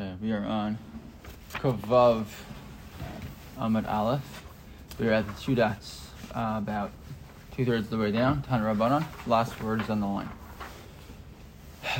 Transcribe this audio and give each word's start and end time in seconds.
Okay, 0.00 0.14
we 0.22 0.30
are 0.30 0.44
on 0.44 0.78
Kavav 1.54 2.26
Ahmad 3.56 3.84
Aleph. 3.86 4.44
We 4.96 5.08
are 5.08 5.12
at 5.12 5.26
the 5.26 5.42
two 5.42 5.56
dots, 5.56 6.06
uh, 6.32 6.54
about 6.58 6.92
two 7.56 7.64
thirds 7.64 7.86
of 7.86 7.90
the 7.90 7.98
way 7.98 8.12
down. 8.12 8.42
Tan 8.42 8.60
Rabbanan, 8.60 9.04
last 9.26 9.60
words 9.60 9.90
on 9.90 9.98
the 9.98 10.06
line. 10.06 10.28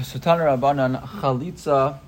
So 0.04 0.21
Tan 0.21 0.38
Rabbanan, 0.38 1.03
Chalitza 1.03 1.98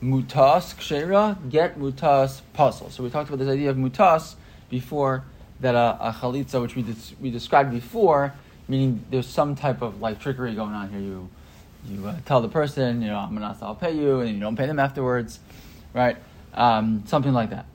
Mutas 0.00 0.76
Kshera, 0.76 1.36
get 1.50 1.76
Mutas 1.76 2.42
Puzzle. 2.52 2.90
So 2.90 3.02
we 3.02 3.10
talked 3.10 3.28
about 3.28 3.40
this 3.40 3.48
idea 3.48 3.70
of 3.70 3.76
Mutas 3.76 4.36
before, 4.70 5.24
that 5.58 5.74
uh, 5.74 5.96
a 5.98 6.12
Chalitza, 6.12 6.62
which 6.62 6.76
we, 6.76 6.82
dis- 6.82 7.14
we 7.20 7.32
described 7.32 7.72
before, 7.72 8.32
meaning 8.68 9.04
there's 9.10 9.26
some 9.26 9.56
type 9.56 9.82
of 9.82 10.00
like 10.00 10.20
trickery 10.20 10.54
going 10.54 10.74
on 10.74 10.88
here. 10.90 11.00
You 11.00 11.28
you 11.88 12.06
uh, 12.06 12.16
tell 12.24 12.40
the 12.40 12.48
person, 12.48 13.02
you 13.02 13.08
know, 13.08 13.18
I'm 13.18 13.34
gonna, 13.34 13.56
I'll 13.60 13.74
pay 13.74 13.92
you, 13.92 14.20
and 14.20 14.34
you 14.34 14.40
don't 14.40 14.56
pay 14.56 14.66
them 14.66 14.78
afterwards, 14.78 15.40
right? 15.92 16.16
Um, 16.54 17.02
something 17.06 17.32
like 17.32 17.50
that. 17.50 17.66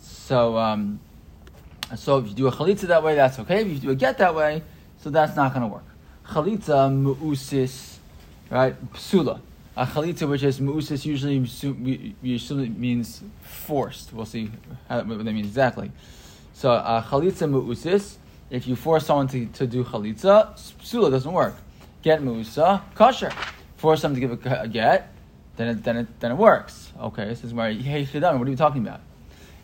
So, 0.00 0.58
um, 0.58 1.00
so 1.96 2.18
if 2.18 2.28
you 2.28 2.34
do 2.34 2.46
a 2.48 2.52
chalitza 2.52 2.82
that 2.88 3.02
way, 3.02 3.14
that's 3.14 3.38
okay. 3.40 3.60
If 3.62 3.68
you 3.68 3.78
do 3.78 3.90
a 3.90 3.94
get 3.94 4.18
that 4.18 4.34
way, 4.34 4.62
so 4.98 5.10
that's 5.10 5.36
not 5.36 5.54
gonna 5.54 5.68
work. 5.68 5.84
Chalitza 6.26 6.90
mu'usis, 6.90 7.98
right? 8.50 8.74
Psula. 8.94 9.40
A 9.76 9.86
chalitza 9.86 10.28
which 10.28 10.42
is 10.42 10.60
mu'usis 10.60 11.04
usually 11.04 11.36
usually 12.22 12.68
means 12.68 13.22
forced. 13.42 14.12
We'll 14.12 14.26
see 14.26 14.50
how, 14.88 15.02
what 15.02 15.24
that 15.24 15.32
means 15.32 15.46
exactly. 15.46 15.92
So 16.54 16.72
a 16.72 17.04
chalitza 17.06 17.48
mu'usis, 17.48 18.16
if 18.50 18.66
you 18.66 18.74
force 18.76 19.06
someone 19.06 19.28
to, 19.28 19.46
to 19.46 19.66
do 19.66 19.84
chalitza, 19.84 20.54
psula 20.80 21.10
doesn't 21.10 21.32
work 21.32 21.54
get 22.04 22.22
musa 22.22 22.82
kosher. 22.94 23.32
Force 23.78 24.02
them 24.02 24.14
to 24.14 24.20
give 24.20 24.46
a, 24.46 24.60
a, 24.60 24.68
get, 24.68 25.12
then 25.56 25.68
it, 25.68 25.82
then 25.82 25.96
it 25.96 26.20
then 26.20 26.30
it 26.30 26.36
works. 26.36 26.92
Okay, 27.00 27.24
this 27.24 27.42
is 27.42 27.52
where 27.52 27.72
hey 27.72 28.04
shidam. 28.04 28.38
What 28.38 28.46
are 28.46 28.50
you 28.50 28.56
talking 28.56 28.86
about? 28.86 29.00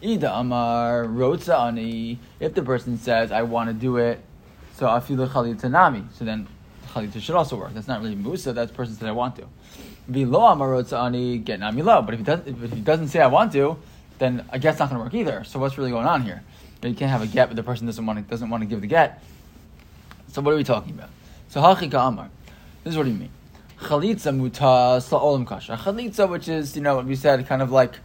Ida 0.02 0.34
amar 0.34 1.04
ani. 1.04 2.18
If 2.40 2.54
the 2.54 2.62
person 2.62 2.98
says 2.98 3.30
I 3.30 3.42
want 3.42 3.68
to 3.68 3.74
do 3.74 3.98
it, 3.98 4.20
so 4.74 4.88
I 4.88 5.00
feel 5.00 5.16
the 5.16 5.26
chalitza 5.26 5.70
nami. 5.70 6.04
So 6.14 6.24
then 6.24 6.48
chalitza 6.88 7.20
should 7.20 7.36
also 7.36 7.56
work. 7.56 7.74
That's 7.74 7.86
not 7.86 8.00
really 8.00 8.16
musa. 8.16 8.52
That's 8.52 8.70
the 8.70 8.76
person 8.76 8.96
said 8.96 9.08
I 9.08 9.12
want 9.12 9.36
to. 9.36 9.46
Vilo 10.10 10.50
amar 10.50 10.70
rotza 10.70 10.98
ani 11.04 11.38
get 11.38 11.60
nami 11.60 11.82
lo. 11.82 12.02
But 12.02 12.14
if 12.14 12.20
he 12.20 12.24
doesn't 12.24 12.64
if 12.64 12.72
he 12.72 12.80
doesn't 12.80 13.08
say 13.08 13.20
I 13.20 13.26
want 13.26 13.52
to, 13.52 13.76
then 14.18 14.46
a 14.50 14.58
get's 14.58 14.78
not 14.78 14.88
going 14.88 14.98
to 14.98 15.04
work 15.04 15.14
either. 15.14 15.44
So 15.44 15.58
what's 15.58 15.76
really 15.76 15.90
going 15.90 16.06
on 16.06 16.22
here? 16.22 16.42
You 16.82 16.94
can't 16.94 17.10
have 17.10 17.22
a 17.22 17.26
get, 17.26 17.48
but 17.48 17.56
the 17.56 17.62
person 17.62 17.86
doesn't 17.86 18.04
want 18.04 18.18
to 18.18 18.24
doesn't 18.24 18.48
want 18.48 18.62
to 18.62 18.66
give 18.66 18.80
the 18.80 18.86
get. 18.86 19.22
So 20.28 20.40
what 20.40 20.54
are 20.54 20.56
we 20.56 20.64
talking 20.64 20.92
about? 20.92 21.10
So 21.50 21.60
hachika 21.60 22.06
amar. 22.06 22.30
This 22.84 22.92
is 22.92 22.96
what 22.96 23.08
you 23.08 23.12
mean? 23.12 23.30
Chalitza 23.80 24.32
mutas 24.32 25.10
la'olam 25.10 25.44
kasha. 25.44 25.76
Chalitza, 25.76 26.30
which 26.30 26.46
is 26.46 26.76
you 26.76 26.82
know 26.82 26.94
what 26.94 27.06
we 27.06 27.16
said, 27.16 27.44
kind 27.48 27.60
of 27.60 27.72
like 27.72 27.98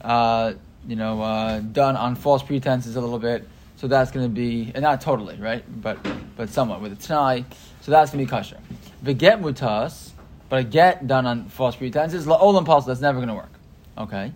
uh, 0.00 0.54
you 0.88 0.96
know 0.96 1.20
uh, 1.20 1.60
done 1.60 1.94
on 1.94 2.14
false 2.14 2.42
pretenses 2.42 2.96
a 2.96 3.00
little 3.02 3.18
bit. 3.18 3.46
So 3.76 3.86
that's 3.86 4.10
going 4.10 4.24
to 4.24 4.30
be, 4.30 4.72
and 4.74 4.82
not 4.82 5.02
totally, 5.02 5.36
right? 5.36 5.62
But 5.82 5.98
but 6.38 6.48
somewhat 6.48 6.80
with 6.80 6.94
a 6.94 6.96
t'nai. 6.96 7.44
So 7.82 7.90
that's 7.90 8.12
going 8.12 8.24
to 8.24 8.30
be 8.32 8.34
kasha. 8.34 8.62
The 9.02 9.12
get 9.12 9.42
mutas, 9.42 10.12
but 10.48 10.60
a 10.60 10.64
get 10.64 11.06
done 11.06 11.26
on 11.26 11.50
false 11.50 11.76
pretenses 11.76 12.24
la'olam 12.24 12.64
pas. 12.64 12.86
That's 12.86 13.02
never 13.02 13.18
going 13.18 13.28
to 13.28 13.34
work. 13.34 13.52
Okay. 13.98 14.32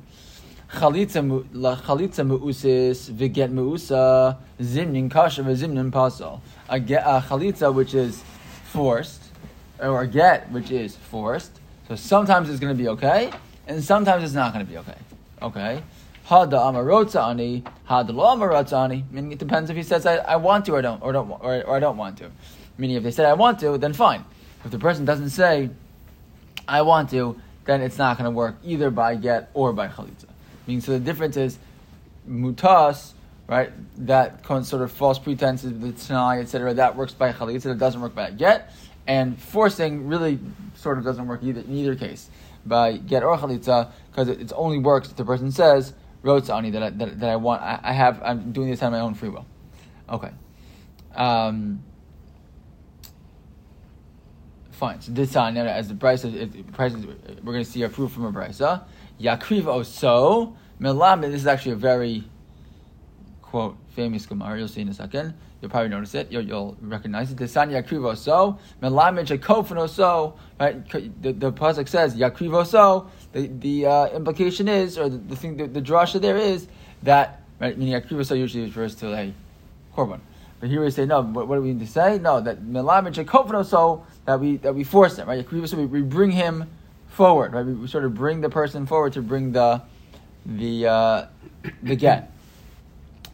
Chalitza 0.71 1.23
mu'usis 1.27 3.11
v'get 3.11 3.51
mu'usa 3.51 4.37
zimnin 4.61 5.11
kasha 5.11 5.43
v'zimnin 5.45 5.91
pasal. 5.91 6.43
A, 6.69 6.79
get, 6.79 7.03
a 7.05 7.25
chalitza 7.27 7.75
which 7.75 7.95
is 7.95 8.23
forced, 8.71 9.23
or 9.81 10.07
get 10.07 10.51
which 10.51 10.71
is 10.71 10.97
forced. 10.97 11.53
So 11.89 11.97
sometimes 11.97 12.49
it's 12.49 12.61
going 12.61 12.77
to 12.77 12.81
be 12.81 12.89
okay, 12.91 13.33
and 13.67 13.83
sometimes 13.83 14.23
it's 14.23 14.33
not 14.33 14.53
going 14.53 14.65
to 14.65 14.71
be 14.71 14.79
okay. 14.79 14.99
Okay. 15.43 15.83
Hada 16.27 16.53
amarotza 16.53 17.29
ani, 17.29 17.65
hada 17.89 18.15
lo 18.15 18.37
amarotza. 18.37 18.89
Meaning 19.11 19.33
it 19.33 19.39
depends 19.39 19.71
if 19.71 19.77
he 19.77 19.83
says 19.83 20.07
I, 20.07 20.17
I 20.19 20.37
want 20.37 20.67
to 20.67 20.73
or 20.73 20.83
don't 20.83 21.03
or 21.03 21.13
don't 21.13 21.31
or, 21.31 21.65
or 21.65 21.77
I 21.77 21.81
don't 21.81 21.97
want 21.97 22.19
to. 22.19 22.31
Meaning 22.79 22.97
if 22.97 23.03
they 23.03 23.11
say 23.11 23.25
I 23.25 23.33
want 23.33 23.59
to, 23.61 23.77
then 23.77 23.93
fine. 23.93 24.25
If 24.65 24.71
the 24.71 24.79
person 24.79 25.05
doesn't 25.05 25.31
say 25.31 25.71
I 26.69 26.83
want 26.83 27.11
to, 27.11 27.41
then 27.65 27.81
it's 27.81 27.99
not 27.99 28.19
going 28.19 28.27
to 28.27 28.37
work 28.37 28.57
either 28.65 28.91
by 28.91 29.17
get 29.17 29.51
or 29.55 29.73
by 29.73 29.89
chalitza. 29.89 30.27
Meaning 30.67 30.81
so 30.81 30.93
the 30.93 31.01
difference 31.01 31.37
is 31.37 31.59
mutas 32.29 33.15
right? 33.51 33.73
That 34.07 34.47
sort 34.47 34.83
of 34.83 34.93
false 34.93 35.19
pretenses, 35.19 35.73
the 35.81 35.89
t'nai, 35.89 36.41
etc. 36.41 36.73
That 36.75 36.95
works 36.95 37.13
by 37.13 37.33
chalitza. 37.33 37.67
It 37.67 37.79
doesn't 37.79 38.01
work 38.01 38.15
by 38.15 38.31
get, 38.31 38.73
and 39.09 39.39
forcing 39.39 40.07
really 40.07 40.39
sort 40.77 40.99
of 40.99 41.05
doesn't 41.05 41.27
work 41.27 41.43
either 41.43 41.61
in 41.61 41.75
either 41.75 41.97
case 41.97 42.31
by 42.65 42.97
get 42.97 43.25
or 43.25 43.37
chalitza 43.37 43.91
because 44.11 44.29
it, 44.29 44.41
it, 44.41 44.53
only 44.55 44.79
works 44.79 45.11
if 45.11 45.17
the 45.17 45.25
person 45.25 45.51
says 45.51 45.95
rotzani 46.23 46.71
that 46.73 46.97
that, 46.99 47.19
that 47.19 47.29
I 47.29 47.37
want. 47.37 47.61
I, 47.63 47.81
I, 47.83 47.93
have. 47.93 48.23
I'm 48.23 48.53
doing 48.53 48.71
this 48.71 48.83
on 48.85 48.93
my 48.93 49.01
own 49.01 49.15
free 49.15 49.31
will. 49.31 49.47
Okay. 50.09 50.31
Um, 51.17 51.83
fine. 54.71 55.01
So 55.01 55.11
this 55.11 55.33
time, 55.33 55.57
as 55.57 55.89
the 55.89 55.97
price, 55.97 56.23
price 56.73 56.93
we're 56.93 57.53
going 57.53 57.65
to 57.65 57.71
see 57.71 57.83
a 57.83 57.89
proof 57.89 58.13
from 58.13 58.27
a 58.27 58.33
brisa. 58.33 58.85
Yakriv 59.21 59.65
oso 59.65 60.55
melamed. 60.81 61.23
This 61.23 61.41
is 61.41 61.47
actually 61.49 61.73
a 61.73 61.77
very 61.77 62.25
quote 63.51 63.77
famous 63.97 64.27
Gemara. 64.27 64.59
You'll 64.59 64.69
see 64.69 64.81
in 64.81 64.89
a 64.89 64.95
second. 64.95 65.35
You'll 65.61 65.71
probably 65.71 65.89
notice 65.89 66.15
it. 66.15 66.31
You'll, 66.31 66.43
you'll 66.43 66.77
recognize 66.81 67.31
it. 67.31 67.37
Desan 67.37 67.71
yakrivo 67.71 68.17
so 68.17 68.59
melamed 68.81 69.27
shekofano 69.27 69.89
so. 69.89 70.35
Right. 70.59 70.89
The, 71.23 71.33
the 71.33 71.53
pasuk 71.53 71.89
says 71.89 72.15
yakrivo 72.15 72.65
so. 72.65 73.11
The 73.33 73.49
the 73.49 73.87
uh, 73.87 74.07
implication 74.09 74.69
is, 74.69 74.97
or 74.97 75.09
the, 75.09 75.19
the 75.19 75.37
thing, 75.37 75.57
the, 75.57 75.67
the 75.67 75.83
drasha 75.83 76.21
there 76.21 76.37
is 76.37 76.69
that 77.03 77.43
right. 77.59 77.77
Meaning 77.77 78.01
yakrivo 78.01 78.25
so 78.25 78.35
usually 78.35 78.65
refers 78.65 78.95
to 78.97 79.13
a 79.13 79.35
korban. 79.95 80.21
But 80.61 80.69
here 80.69 80.83
we 80.85 80.91
say 80.91 81.05
no. 81.05 81.23
What, 81.23 81.49
what 81.49 81.57
do 81.57 81.63
we 81.63 81.73
need 81.73 81.81
to 81.81 81.93
say? 81.93 82.19
No, 82.19 82.41
that 82.41 82.63
melamed 82.63 83.15
shekofano 83.15 83.67
so 83.67 84.07
that 84.27 84.39
we 84.39 84.59
that 84.59 84.75
we 84.75 84.85
force 84.85 85.17
him. 85.17 85.29
Right. 85.29 85.45
Yakrivo 85.45 85.69
so 85.69 85.77
we, 85.77 85.87
we 85.87 86.03
bring 86.03 86.31
him 86.31 86.71
forward. 87.09 87.53
Right. 87.53 87.67
We, 87.67 87.75
we 87.75 87.89
sort 87.89 88.05
of 88.05 88.15
bring 88.15 88.41
the 88.41 88.51
person 88.51 88.87
forward 88.87 89.13
to 89.15 89.23
bring 89.23 89.53
the 89.53 89.83
the 90.47 90.87
uh, 90.87 91.27
the 91.83 91.97
get. 91.97 92.33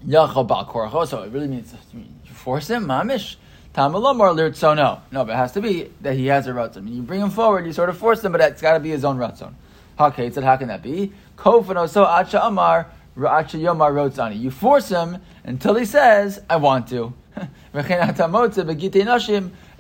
So 0.05 1.23
it 1.23 1.33
really 1.33 1.49
means 1.49 1.75
you 1.93 2.33
force 2.33 2.69
him, 2.69 2.87
mamish. 2.87 3.37
Tamalomar 3.75 4.57
so 4.57 4.73
no. 4.73 5.03
No, 5.11 5.25
but 5.25 5.33
it 5.33 5.37
has 5.37 5.53
to 5.53 5.61
be 5.61 5.91
that 6.01 6.15
he 6.15 6.27
has 6.29 6.47
a 6.47 6.53
ratzon. 6.53 6.79
I 6.79 6.81
mean, 6.81 6.95
you 6.97 7.03
bring 7.03 7.21
him 7.21 7.31
forward, 7.31 7.67
you 7.67 7.75
sort 7.75 7.91
of 7.91 7.99
force 7.99 8.25
him, 8.25 8.33
but 8.33 8.41
it's 8.41 8.63
got 8.63 8.73
to 8.73 8.81
be 8.81 8.89
his 8.89 9.05
own 9.05 9.19
ratzon. 9.19 9.53
Okay, 10.01 10.31
said 10.31 10.45
how 10.45 10.57
can 10.57 10.69
that 10.69 10.83
be? 10.83 11.13
Kofano 11.37 11.89
so 11.89 12.05
acha 12.05 12.47
amar 12.47 12.87
acha 13.17 13.61
yomar 13.61 13.93
rotzani. 13.93 14.39
You 14.39 14.51
force 14.51 14.89
him 14.89 15.19
until 15.45 15.75
he 15.75 15.85
says, 15.85 16.41
I 16.49 16.57
want 16.57 16.89
to. 16.89 17.13
and 17.37 17.49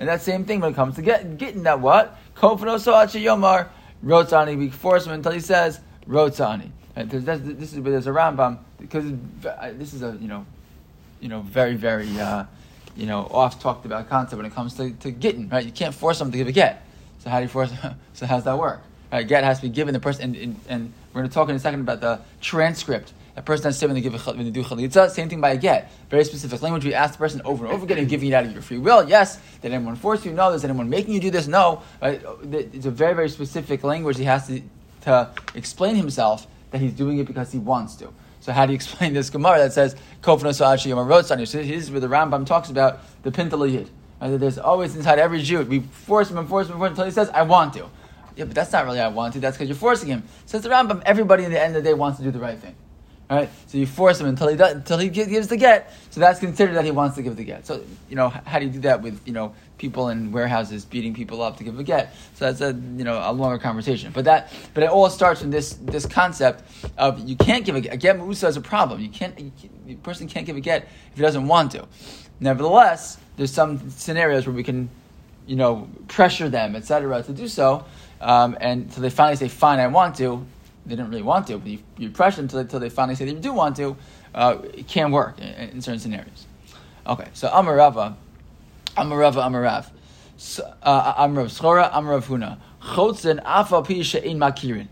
that 0.08 0.20
same 0.20 0.44
thing 0.44 0.60
when 0.60 0.72
it 0.72 0.74
comes 0.74 0.96
to 0.96 1.02
get, 1.02 1.38
getting 1.38 1.62
that 1.62 1.80
what? 1.80 2.18
Kofano 2.34 2.78
so 2.78 2.92
acha 2.92 3.22
yomar 3.22 3.68
rotzani. 4.04 4.58
We 4.58 4.68
force 4.68 5.06
him 5.06 5.12
until 5.12 5.32
he 5.32 5.40
says, 5.40 5.80
rotzani. 6.06 6.70
There's, 6.94 7.24
this 7.24 7.72
is 7.72 7.80
where 7.80 7.92
there's 7.92 8.06
a 8.06 8.10
Rambam 8.10 8.58
because 8.88 9.04
this 9.78 9.94
is 9.94 10.02
a 10.02 10.16
you 10.20 10.28
know, 10.28 10.46
you 11.20 11.28
know 11.28 11.40
very 11.40 11.74
very 11.74 12.08
uh, 12.18 12.44
you 12.96 13.06
know 13.06 13.28
oft 13.30 13.60
talked 13.60 13.84
about 13.84 14.08
concept 14.08 14.36
when 14.36 14.46
it 14.46 14.54
comes 14.54 14.74
to, 14.74 14.90
to 14.90 15.10
getting 15.10 15.48
right. 15.48 15.64
You 15.64 15.72
can't 15.72 15.94
force 15.94 16.18
someone 16.18 16.32
to 16.32 16.38
give 16.38 16.48
a 16.48 16.52
get. 16.52 16.84
So 17.20 17.30
how 17.30 17.38
do 17.38 17.44
you 17.44 17.48
force? 17.48 17.72
so 18.14 18.26
how's 18.26 18.44
that 18.44 18.58
work? 18.58 18.82
Right, 19.12 19.26
get 19.26 19.44
has 19.44 19.58
to 19.58 19.62
be 19.62 19.68
given 19.68 19.94
the 19.94 20.00
person, 20.00 20.24
and, 20.24 20.36
and, 20.36 20.60
and 20.68 20.92
we're 21.12 21.20
going 21.20 21.28
to 21.28 21.34
talk 21.34 21.48
in 21.48 21.54
a 21.54 21.60
second 21.60 21.80
about 21.80 22.00
the 22.00 22.20
transcript. 22.40 23.12
A 23.36 23.42
person 23.42 23.64
has 23.64 23.76
to 23.76 23.80
say 23.80 23.86
when 23.86 23.94
they 23.94 24.00
give 24.00 24.14
a, 24.14 24.32
when 24.32 24.44
they 24.44 24.50
do 24.50 24.64
chalitza, 24.64 25.10
same 25.10 25.28
thing 25.28 25.40
by 25.40 25.50
a 25.50 25.56
get. 25.56 25.92
Very 26.10 26.24
specific 26.24 26.60
language. 26.62 26.84
We 26.84 26.94
ask 26.94 27.12
the 27.12 27.18
person 27.18 27.42
over 27.44 27.66
and 27.66 27.74
over 27.74 27.84
again, 27.84 27.98
and 27.98 28.08
giving 28.08 28.30
it 28.30 28.34
out 28.34 28.44
of 28.44 28.52
your 28.52 28.62
free 28.62 28.78
will. 28.78 29.08
Yes. 29.08 29.38
Did 29.62 29.72
anyone 29.72 29.94
force 29.94 30.24
you? 30.24 30.32
No. 30.32 30.52
Is 30.52 30.64
anyone 30.64 30.88
making 30.88 31.14
you 31.14 31.20
do 31.20 31.30
this? 31.30 31.46
No. 31.46 31.82
Right? 32.02 32.20
It's 32.50 32.86
a 32.86 32.90
very 32.90 33.14
very 33.14 33.28
specific 33.28 33.84
language. 33.84 34.16
He 34.16 34.24
has 34.24 34.46
to 34.48 34.62
to 35.02 35.30
explain 35.54 35.94
himself 35.94 36.46
that 36.70 36.80
he's 36.80 36.92
doing 36.92 37.18
it 37.18 37.26
because 37.26 37.52
he 37.52 37.58
wants 37.58 37.94
to. 37.96 38.12
So 38.46 38.52
how 38.52 38.64
do 38.64 38.72
you 38.72 38.76
explain 38.82 39.12
this 39.12 39.28
Gemara 39.28 39.58
that 39.58 39.72
says 39.72 39.96
Kofno 40.22 40.54
Sa'achi 40.54 40.90
Yom 40.90 41.08
Rotzani? 41.08 41.48
So 41.48 41.60
here's 41.60 41.90
where 41.90 41.98
the 41.98 42.06
Rambam 42.06 42.46
talks 42.46 42.70
about 42.70 43.00
the 43.24 43.32
Pintal 43.32 43.68
Yid. 43.68 43.90
Right? 44.20 44.38
There's 44.38 44.56
always 44.56 44.94
inside 44.94 45.18
every 45.18 45.42
Jew, 45.42 45.62
we 45.62 45.80
force 45.80 46.30
him 46.30 46.38
and 46.38 46.48
force 46.48 46.68
him 46.68 46.74
and 46.74 46.80
force 46.80 46.90
him 46.90 46.92
until 46.92 47.04
he 47.06 47.10
says, 47.10 47.28
I 47.30 47.42
want 47.42 47.74
to. 47.74 47.90
Yeah, 48.36 48.44
but 48.44 48.54
that's 48.54 48.70
not 48.70 48.84
really 48.84 49.00
I 49.00 49.08
want 49.08 49.32
to, 49.34 49.40
that's 49.40 49.56
because 49.56 49.68
you're 49.68 49.76
forcing 49.76 50.10
him. 50.10 50.22
Says 50.44 50.62
the 50.62 50.68
Rambam, 50.68 51.02
everybody 51.04 51.42
in 51.42 51.50
the 51.50 51.60
end 51.60 51.74
of 51.74 51.82
the 51.82 51.90
day 51.90 51.94
wants 51.94 52.18
to 52.18 52.24
do 52.24 52.30
the 52.30 52.38
right 52.38 52.56
thing. 52.56 52.76
Right? 53.28 53.50
So 53.66 53.78
you 53.78 53.86
force 53.86 54.20
him 54.20 54.28
until 54.28 54.46
he 54.46 54.56
does, 54.56 54.74
until 54.74 54.98
he 54.98 55.08
gives 55.08 55.48
the 55.48 55.56
get. 55.56 55.92
So 56.10 56.20
that's 56.20 56.38
considered 56.38 56.74
that 56.74 56.84
he 56.84 56.92
wants 56.92 57.16
to 57.16 57.22
give 57.22 57.34
the 57.36 57.42
get. 57.42 57.66
So 57.66 57.82
you 58.08 58.14
know 58.14 58.28
how 58.28 58.60
do 58.60 58.66
you 58.66 58.70
do 58.70 58.80
that 58.80 59.02
with 59.02 59.20
you 59.26 59.32
know 59.32 59.52
people 59.78 60.10
in 60.10 60.30
warehouses 60.30 60.84
beating 60.84 61.12
people 61.12 61.42
up 61.42 61.56
to 61.56 61.64
give 61.64 61.76
a 61.76 61.82
get? 61.82 62.14
So 62.34 62.44
that's 62.44 62.60
a 62.60 62.68
you 62.68 63.02
know 63.02 63.20
a 63.24 63.32
longer 63.32 63.58
conversation. 63.58 64.12
But 64.14 64.26
that 64.26 64.52
but 64.74 64.84
it 64.84 64.90
all 64.90 65.10
starts 65.10 65.40
from 65.40 65.50
this 65.50 65.72
this 65.82 66.06
concept 66.06 66.62
of 66.98 67.18
you 67.28 67.34
can't 67.34 67.64
give 67.64 67.74
a 67.74 67.80
get. 67.80 67.94
A 67.94 67.96
get 67.96 68.16
musa 68.16 68.46
is 68.46 68.56
a 68.56 68.60
problem. 68.60 69.00
You 69.00 69.08
can't 69.08 69.36
the 69.86 69.96
person 69.96 70.28
can't 70.28 70.46
give 70.46 70.56
a 70.56 70.60
get 70.60 70.84
if 70.84 71.16
he 71.16 71.22
doesn't 71.22 71.48
want 71.48 71.72
to. 71.72 71.84
Nevertheless, 72.38 73.18
there's 73.36 73.52
some 73.52 73.90
scenarios 73.90 74.46
where 74.46 74.54
we 74.54 74.62
can 74.62 74.88
you 75.48 75.56
know 75.56 75.88
pressure 76.06 76.48
them 76.48 76.76
etc. 76.76 77.24
to 77.24 77.32
do 77.32 77.48
so, 77.48 77.84
um, 78.20 78.56
and 78.60 78.92
so 78.92 79.00
they 79.00 79.10
finally 79.10 79.36
say 79.36 79.48
fine 79.48 79.80
I 79.80 79.88
want 79.88 80.14
to 80.16 80.46
they 80.86 80.94
didn't 80.96 81.10
really 81.10 81.22
want 81.22 81.46
to, 81.48 81.58
but 81.58 81.66
you, 81.66 81.78
you 81.98 82.10
pressure 82.10 82.42
them 82.42 82.58
until, 82.58 82.80
they 82.80 82.88
finally 82.88 83.16
say 83.16 83.24
they 83.24 83.32
do 83.32 83.52
want 83.52 83.76
to, 83.76 83.96
uh, 84.34 84.58
it 84.72 84.86
can 84.86 85.10
work 85.10 85.38
in, 85.40 85.46
in, 85.70 85.82
certain 85.82 85.98
scenarios. 85.98 86.46
Okay, 87.06 87.28
so 87.34 87.48
Amarava, 87.48 88.14
Amarava, 88.96 89.42
Amarav. 89.44 89.90
So, 90.36 90.70
uh, 90.82 91.26
Amrav 91.26 91.46
Schora, 91.46 91.90
Amrav 91.92 92.24
Huna. 92.24 92.58
Chotzen 92.80 93.40
afa 93.44 93.82
pisha 93.82 94.22
in 94.22 94.38
makirin. 94.38 94.88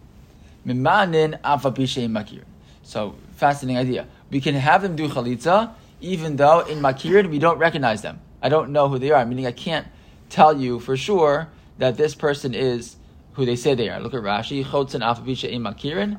Mimanin 0.67 1.39
afa 1.45 1.71
pisha 1.71 2.03
in 2.03 2.13
makirin. 2.13 2.45
So, 2.83 3.15
fascinating 3.37 3.79
idea. 3.79 4.07
We 4.31 4.41
can 4.41 4.55
have 4.55 4.83
them 4.83 4.97
do 4.97 5.09
chalitza, 5.09 5.73
even 6.01 6.37
though 6.37 6.61
in 6.61 6.81
makirin 6.81 7.31
we 7.31 7.39
don't 7.39 7.59
recognize 7.59 8.03
them. 8.03 8.21
I 8.43 8.49
don't 8.49 8.71
know 8.71 8.89
who 8.89 8.99
they 8.99 9.11
are, 9.11 9.25
meaning 9.25 9.47
I 9.47 9.53
can't 9.53 9.87
tell 10.29 10.59
you 10.59 10.81
for 10.81 10.97
sure 10.97 11.49
that 11.79 11.97
this 11.97 12.15
person 12.15 12.55
is 12.55 12.97
who 13.35 13.45
they 13.45 13.57
say 13.57 13.75
they 13.75 13.89
are. 13.89 14.01
Look 14.01 14.15
at 14.15 14.21
Rashi. 14.21 14.65
Chotzen 14.65 15.03
afa 15.03 15.23
pisha 15.23 15.49
in 15.49 15.63
makirin. 15.63 16.19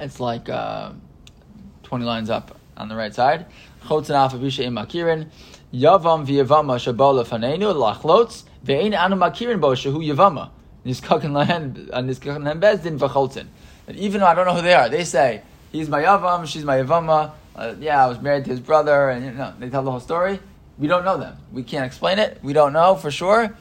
It's 0.00 0.20
like 0.20 0.48
uh, 0.48 0.92
20 1.82 2.04
lines 2.04 2.30
up 2.30 2.56
on 2.76 2.88
the 2.88 2.94
right 2.94 3.14
side. 3.14 3.46
Chotzen 3.84 4.14
afa 4.14 4.36
pisha 4.36 4.64
in 4.64 4.74
makirin. 4.74 5.28
Yavam 5.72 6.26
v'yavama 6.26 6.78
shabola 6.78 7.26
fanenu 7.26 7.74
lachlotz 7.74 8.44
ve'ein 8.64 8.98
anu 8.98 9.16
makirin 9.16 9.60
bo 9.60 9.72
shehu 9.72 10.04
yavama. 10.04 10.50
Niskakan 10.84 11.32
lahen 11.32 11.88
niskakan 11.88 12.44
lahen 12.44 12.60
bezdin 12.60 12.98
v'choltzin. 12.98 13.46
And 13.86 13.96
even 13.96 14.20
though 14.20 14.26
I 14.26 14.34
don't 14.34 14.46
know 14.46 14.54
who 14.54 14.62
they 14.62 14.74
are, 14.74 14.88
they 14.88 15.04
say 15.04 15.42
he's 15.72 15.88
my 15.88 16.02
yavam, 16.02 16.46
she's 16.46 16.64
my 16.64 16.78
yavama. 16.78 17.32
Uh, 17.56 17.74
yeah, 17.80 18.04
I 18.04 18.06
was 18.06 18.20
married 18.20 18.44
to 18.44 18.50
his 18.50 18.60
brother, 18.60 19.08
and 19.08 19.24
you 19.24 19.32
know 19.32 19.52
they 19.58 19.68
tell 19.68 19.82
the 19.82 19.90
whole 19.90 20.00
story. 20.00 20.38
We 20.78 20.86
don't 20.86 21.04
know 21.04 21.18
them. 21.18 21.36
We 21.50 21.64
can't 21.64 21.84
explain 21.84 22.20
it. 22.20 22.38
We 22.42 22.52
don't 22.52 22.72
know 22.72 22.94
for 22.94 23.10
sure. 23.10 23.56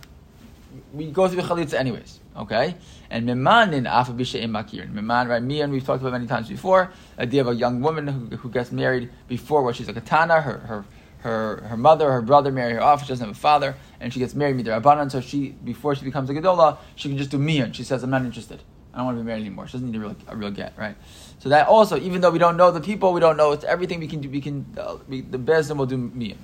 We 0.94 1.12
go 1.12 1.27
through 1.27 1.41
the 1.41 1.47
chalitza 1.47 1.74
anyways. 1.74 2.19
Okay, 2.35 2.75
and 3.09 3.27
mimanin 3.27 3.89
afabisha 3.89 4.44
makirin. 4.45 4.94
Miman, 4.94 5.27
right? 5.27 5.41
Me 5.41 5.62
and 5.62 5.74
we've 5.74 5.83
talked 5.83 6.01
about 6.01 6.13
many 6.13 6.27
times 6.27 6.50
before. 6.50 6.91
Idea 7.18 7.41
of 7.41 7.47
a 7.47 7.56
young 7.56 7.81
woman 7.81 8.07
who, 8.07 8.38
who 8.38 8.50
gets 8.50 8.71
married 8.71 9.09
before 9.27 9.63
where 9.63 9.74
she's 9.74 9.89
a 9.89 9.94
katana. 9.94 10.41
Her 10.41 10.59
her 10.59 10.85
her, 11.19 11.63
her 11.68 11.77
mother, 11.77 12.12
her 12.12 12.21
brother 12.21 12.51
marry 12.51 12.74
her 12.74 12.81
off. 12.81 13.01
She 13.01 13.07
doesn't 13.07 13.25
have 13.25 13.35
a 13.35 13.39
father, 13.39 13.75
and 14.00 14.13
she 14.13 14.19
gets 14.19 14.35
married 14.35 14.57
midrabanan. 14.57 15.12
So 15.12 15.21
she, 15.21 15.50
before 15.50 15.95
she 15.95 16.06
becomes 16.06 16.29
a 16.29 16.33
gedola, 16.33 16.77
she 16.95 17.09
can 17.09 17.18
just 17.18 17.31
do 17.31 17.38
miyan. 17.38 17.73
She 17.73 17.83
says, 17.83 18.03
"I'm 18.03 18.09
not 18.09 18.23
interested. 18.23 18.62
I 18.94 18.97
don't 18.97 19.07
want 19.07 19.18
to 19.18 19.23
be 19.23 19.27
married 19.27 19.41
anymore." 19.41 19.68
She 19.68 19.73
doesn't 19.73 19.91
need 19.91 19.97
a 19.97 20.00
real, 20.00 20.15
a 20.27 20.35
real 20.35 20.51
get, 20.51 20.73
right? 20.77 20.95
So 21.39 21.50
that 21.50 21.68
also, 21.68 21.97
even 22.00 22.21
though 22.21 22.31
we 22.31 22.39
don't 22.39 22.57
know 22.57 22.71
the 22.71 22.81
people, 22.81 23.13
we 23.13 23.19
don't 23.19 23.38
know 23.38 23.51
it's 23.51 23.63
everything. 23.63 24.00
We 24.00 24.07
can 24.07 24.21
do. 24.21 24.30
We 24.30 24.41
can 24.41 24.65
uh, 24.77 24.97
we, 25.07 25.21
the 25.21 25.38
bezdim 25.38 25.77
will 25.77 25.85
do 25.85 25.97
miyan. 25.97 26.38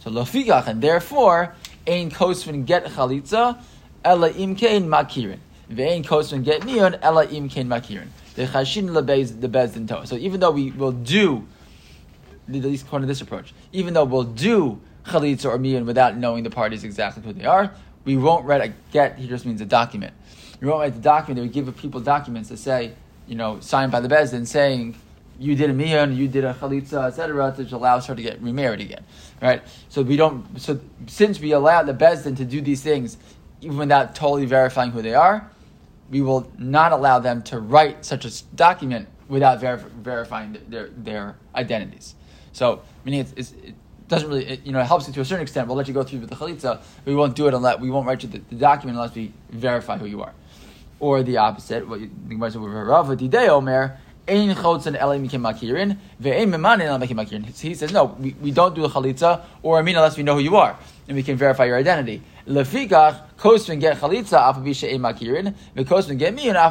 So 0.00 0.10
lofigach, 0.10 0.66
and 0.66 0.82
therefore, 0.82 1.54
ein 1.86 2.10
kosvin 2.10 2.64
get 2.64 2.84
chalitza, 2.84 3.60
ela 4.08 4.30
imkein 4.30 4.86
makirin. 4.86 5.38
Ve'ein 5.70 6.02
kosvin 6.04 6.42
get 6.42 6.62
miyan, 6.62 6.98
ela 7.02 7.26
imkein 7.26 7.66
makirin. 7.66 8.08
The 8.34 8.46
chashin 8.46 8.88
lebez 8.88 9.40
the 9.40 9.48
bezdin 9.48 9.86
to. 9.88 10.06
So 10.06 10.16
even 10.16 10.40
though 10.40 10.50
we 10.50 10.70
will 10.70 10.92
do 10.92 11.46
at 12.48 12.54
least 12.54 12.86
according 12.86 13.06
to 13.06 13.08
this 13.08 13.20
approach, 13.20 13.52
even 13.72 13.92
though 13.92 14.04
we'll 14.04 14.24
do 14.24 14.80
chalitza 15.04 15.46
or 15.46 15.58
miyan 15.58 15.84
without 15.84 16.16
knowing 16.16 16.44
the 16.44 16.50
parties 16.50 16.84
exactly 16.84 17.22
who 17.22 17.32
they 17.32 17.44
are, 17.44 17.72
we 18.04 18.16
won't 18.16 18.46
write 18.46 18.62
a 18.62 18.72
get. 18.92 19.18
He 19.18 19.28
just 19.28 19.44
means 19.44 19.60
a 19.60 19.66
document. 19.66 20.14
We 20.60 20.68
won't 20.68 20.80
write 20.80 20.94
the 20.94 21.00
document. 21.00 21.46
We 21.46 21.52
give 21.52 21.76
people 21.76 22.00
documents 22.00 22.48
to 22.48 22.56
say, 22.56 22.92
you 23.26 23.34
know, 23.34 23.60
signed 23.60 23.92
by 23.92 24.00
the 24.00 24.08
bezdin 24.08 24.46
saying 24.46 24.96
you 25.38 25.54
did 25.54 25.70
a 25.70 25.74
miyan, 25.74 26.16
you 26.16 26.26
did 26.26 26.44
a 26.44 26.54
chalitza, 26.54 27.08
etc., 27.08 27.52
which 27.52 27.72
allows 27.72 28.06
her 28.06 28.14
to 28.14 28.22
get 28.22 28.40
remarried 28.42 28.80
again, 28.80 29.04
right? 29.40 29.62
So 29.88 30.02
we 30.02 30.16
don't. 30.16 30.60
So 30.60 30.80
since 31.06 31.38
we 31.38 31.52
allow 31.52 31.82
the 31.82 31.94
bezdin 31.94 32.36
to 32.38 32.44
do 32.44 32.60
these 32.60 32.82
things, 32.82 33.18
even 33.60 33.76
without 33.76 34.14
totally 34.14 34.46
verifying 34.46 34.90
who 34.90 35.02
they 35.02 35.14
are, 35.14 35.50
we 36.10 36.20
will 36.20 36.50
not 36.58 36.92
allow 36.92 37.18
them 37.18 37.42
to 37.42 37.58
write 37.58 38.04
such 38.04 38.24
a 38.24 38.44
document 38.54 39.08
without 39.28 39.60
verifying 39.60 40.56
their, 40.68 40.88
their 40.88 41.36
identities. 41.54 42.14
So, 42.52 42.80
meaning 43.04 43.20
it's, 43.20 43.32
it's, 43.36 43.52
it 43.62 43.74
doesn't 44.08 44.28
really, 44.28 44.46
it, 44.46 44.64
you 44.64 44.72
know, 44.72 44.80
it 44.80 44.86
helps 44.86 45.06
you 45.06 45.12
to 45.14 45.20
a 45.20 45.24
certain 45.24 45.42
extent. 45.42 45.68
We'll 45.68 45.76
let 45.76 45.86
you 45.86 45.94
go 45.94 46.02
through 46.02 46.20
with 46.20 46.30
the 46.30 46.36
chalitza, 46.36 46.80
we 47.04 47.14
won't 47.14 47.36
do 47.36 47.46
it 47.46 47.54
unless 47.54 47.78
we 47.78 47.90
won't 47.90 48.06
write 48.06 48.22
you 48.22 48.28
the, 48.30 48.38
the 48.38 48.56
document 48.56 48.96
unless 48.96 49.14
we 49.14 49.32
verify 49.50 49.98
who 49.98 50.06
you 50.06 50.22
are. 50.22 50.32
Or 50.98 51.22
the 51.22 51.36
opposite, 51.36 51.86
what 51.86 52.00
you 52.00 52.10
think 52.28 52.40
about 52.40 52.56
Omer. 53.50 53.98
He 54.26 54.54
says, 57.74 57.92
no, 57.92 58.04
we, 58.18 58.34
we 58.42 58.50
don't 58.50 58.74
do 58.74 58.82
the 58.82 58.88
chalitza 58.88 59.42
or 59.62 59.78
amin 59.78 59.96
unless 59.96 60.16
we 60.16 60.22
know 60.22 60.34
who 60.34 60.40
you 60.40 60.56
are, 60.56 60.76
and 61.08 61.16
we 61.16 61.22
can 61.22 61.36
verify 61.36 61.64
your 61.64 61.76
identity. 61.76 62.22
Lefikach, 62.46 63.22
kosvin 63.38 63.80
get 63.80 63.96
chalitza 63.98 64.54
get 66.18 66.34
miyun 66.36 66.66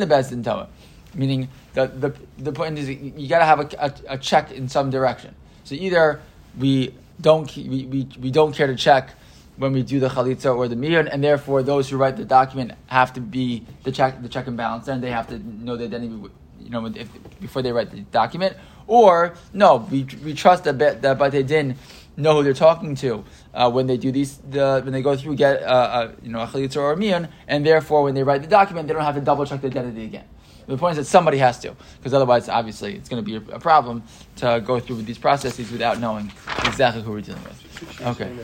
lebezdin 0.00 0.44
toa 0.44 0.68
meaning 1.16 1.48
the, 1.74 1.86
the, 1.86 2.14
the 2.38 2.52
point 2.52 2.78
is 2.78 2.88
you 2.88 3.28
got 3.28 3.38
to 3.38 3.44
have 3.44 3.60
a, 3.60 3.68
a, 3.78 4.14
a, 4.14 4.18
check 4.18 4.52
in 4.52 4.68
some 4.68 4.90
direction. 4.90 5.34
So 5.64 5.74
either 5.74 6.20
we 6.58 6.94
don't 7.20 7.54
we, 7.56 7.86
we, 7.86 8.08
we 8.20 8.30
don't 8.30 8.54
care 8.54 8.66
to 8.66 8.76
check 8.76 9.10
when 9.56 9.72
we 9.72 9.82
do 9.82 9.98
the 9.98 10.08
chalitza 10.08 10.54
or 10.54 10.68
the 10.68 10.76
miyan, 10.76 11.08
and 11.10 11.24
therefore 11.24 11.62
those 11.62 11.88
who 11.88 11.96
write 11.96 12.16
the 12.16 12.24
document 12.24 12.72
have 12.86 13.14
to 13.14 13.20
be 13.20 13.64
the 13.84 13.92
check 13.92 14.20
the 14.22 14.28
check 14.28 14.46
and 14.46 14.56
balance, 14.56 14.86
and 14.88 15.02
they 15.02 15.10
have 15.10 15.26
to 15.28 15.38
know 15.38 15.76
the 15.76 15.84
identity, 15.84 16.14
you 16.60 16.70
know, 16.70 16.86
if, 16.86 17.08
before 17.40 17.62
they 17.62 17.72
write 17.72 17.90
the 17.90 18.00
document. 18.00 18.56
Or 18.86 19.34
no, 19.52 19.86
we, 19.90 20.06
we 20.24 20.34
trust 20.34 20.64
that 20.64 20.78
that 20.78 21.18
but 21.18 21.32
they 21.32 21.42
didn't 21.42 21.76
know 22.16 22.36
who 22.36 22.42
they're 22.42 22.54
talking 22.54 22.94
to 22.96 23.24
uh, 23.52 23.70
when 23.70 23.86
they 23.86 23.96
do 23.96 24.10
these 24.10 24.38
the, 24.38 24.80
when 24.82 24.92
they 24.92 25.02
go 25.02 25.16
through 25.16 25.36
get 25.36 25.62
uh, 25.62 25.66
uh, 25.66 26.12
you 26.22 26.30
know 26.30 26.40
a 26.40 26.46
chalitza 26.46 26.76
or 26.76 26.92
a 26.92 27.28
and 27.48 27.66
therefore 27.66 28.02
when 28.04 28.14
they 28.14 28.22
write 28.22 28.42
the 28.42 28.48
document, 28.48 28.88
they 28.88 28.94
don't 28.94 29.02
have 29.02 29.14
to 29.14 29.20
double 29.20 29.44
check 29.44 29.60
the 29.60 29.66
identity 29.66 30.04
again. 30.04 30.24
The 30.66 30.76
point 30.76 30.98
is 30.98 31.06
that 31.06 31.10
somebody 31.10 31.38
has 31.38 31.60
to, 31.60 31.76
because 31.98 32.12
otherwise, 32.12 32.48
obviously, 32.48 32.96
it's 32.96 33.08
going 33.08 33.24
to 33.24 33.26
be 33.26 33.36
a, 33.36 33.54
a, 33.54 33.60
problem 33.60 34.02
to 34.36 34.60
go 34.66 34.80
through 34.80 35.02
these 35.02 35.16
processes 35.16 35.70
without 35.70 36.00
knowing 36.00 36.32
exactly 36.64 37.02
who 37.02 37.12
we're 37.12 37.20
dealing 37.20 37.44
with. 37.44 38.02
Okay. 38.02 38.36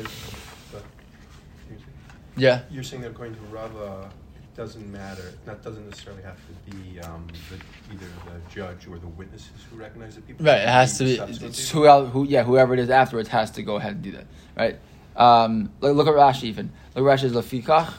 Yeah. 2.37 2.63
You're 2.71 2.85
saying 2.85 3.03
that 3.03 3.11
according 3.11 3.35
to 3.35 3.41
Rava, 3.51 4.09
doesn't 4.55 4.93
matter. 4.93 5.33
That 5.47 5.63
doesn't 5.63 5.89
necessarily 5.89 6.23
have 6.23 6.37
to 6.37 6.71
be 6.71 7.01
um, 7.01 7.27
the, 7.51 7.57
either 7.95 8.07
the 8.27 8.55
judge 8.55 8.87
or 8.87 8.99
the 8.99 9.07
witnesses 9.09 9.51
who 9.71 9.77
recognize 9.77 10.17
the 10.17 10.23
people. 10.23 10.45
Right. 10.45 10.61
It 10.61 10.69
has 10.69 10.99
to 10.99 11.05
be. 11.05 11.15
It's 11.15 11.71
who, 11.71 11.89
who, 12.07 12.27
yeah, 12.27 12.45
whoever 12.45 12.75
it 12.75 12.81
is 12.81 12.91
afterwards 12.91 13.29
has 13.31 13.51
to 13.53 13.63
go 13.63 13.77
ahead 13.77 13.93
and 13.93 14.03
do 14.03 14.13
that. 14.13 14.27
Right. 14.57 14.79
Um, 15.17 15.71
look, 15.81 15.97
look, 15.97 16.07
at 16.07 16.15
Rashi 16.15 16.45
even. 16.45 16.73
Look 16.95 17.07
at 17.07 17.21
Rashi's 17.21 17.33
lafikach. 17.33 17.95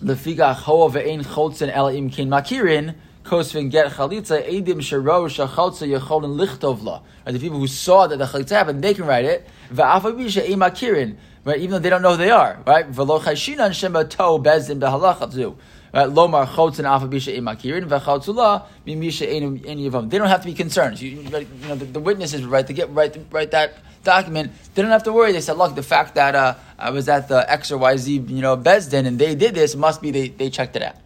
Lefigach 0.00 0.56
hoa 0.56 0.90
ve'ein 0.90 1.22
chotzen 1.22 1.70
el 1.72 1.88
im 1.88 2.10
kin 2.10 2.28
makirin 2.28 2.94
kosvin 3.26 3.70
get 3.70 3.92
chalitza 3.92 4.42
edim 4.48 4.80
shero 4.80 5.26
shachaltza 5.28 5.86
yecholin 5.86 6.36
lichtov 6.36 6.82
la. 6.82 7.02
Right, 7.26 7.32
the 7.32 7.38
people 7.38 7.58
who 7.58 7.66
saw 7.66 8.06
that 8.06 8.16
the 8.16 8.24
chalitza 8.24 8.50
happened, 8.50 8.82
they 8.82 8.94
can 8.94 9.06
write 9.06 9.24
it. 9.24 9.46
Ve'afabisha 9.72 10.48
ein. 10.48 11.18
Right, 11.44 11.58
even 11.58 11.70
though 11.70 11.78
they 11.78 11.90
don't 11.90 12.02
know 12.02 12.12
who 12.12 12.16
they 12.16 12.30
are. 12.30 12.58
Right, 12.66 12.90
v'lo 12.90 13.20
chayshinan 13.20 13.72
shema 13.72 14.04
to 14.04 14.16
bezin 14.16 14.80
behalacha 14.80 15.56
Right, 15.94 16.08
lomar 16.08 16.46
chotzen 16.46 16.84
afabisha 16.84 17.36
ein 17.36 17.44
makirin 17.44 17.88
ve'chaltzula 17.88 18.64
mimisha 18.86 19.26
ein 19.28 19.58
yavam. 19.78 20.08
They 20.08 20.18
don't 20.18 20.28
have 20.28 20.40
to 20.40 20.46
be 20.46 20.54
concerned. 20.54 21.00
You, 21.00 21.10
you 21.10 21.30
know, 21.30 21.74
the, 21.74 21.84
the 21.84 22.00
witnesses 22.00 22.44
right 22.44 22.66
to 22.66 22.72
get 22.72 22.92
write 22.92 23.16
write 23.30 23.50
that 23.50 23.74
document, 24.06 24.52
they 24.74 24.80
don't 24.80 24.90
have 24.90 25.02
to 25.02 25.12
worry. 25.12 25.32
They 25.32 25.42
said, 25.42 25.58
look, 25.58 25.74
the 25.74 25.82
fact 25.82 26.14
that 26.14 26.34
uh, 26.34 26.54
I 26.78 26.90
was 26.90 27.08
at 27.08 27.28
the 27.28 27.50
X 27.50 27.70
or 27.70 27.78
Y 27.78 27.96
Z, 27.96 28.12
you 28.12 28.40
know, 28.40 28.56
Bezdin 28.56 29.06
and 29.06 29.18
they 29.18 29.34
did 29.34 29.54
this 29.54 29.76
must 29.76 30.00
be 30.00 30.10
they, 30.10 30.28
they 30.28 30.48
checked 30.48 30.76
it 30.76 30.82
out. 30.82 30.96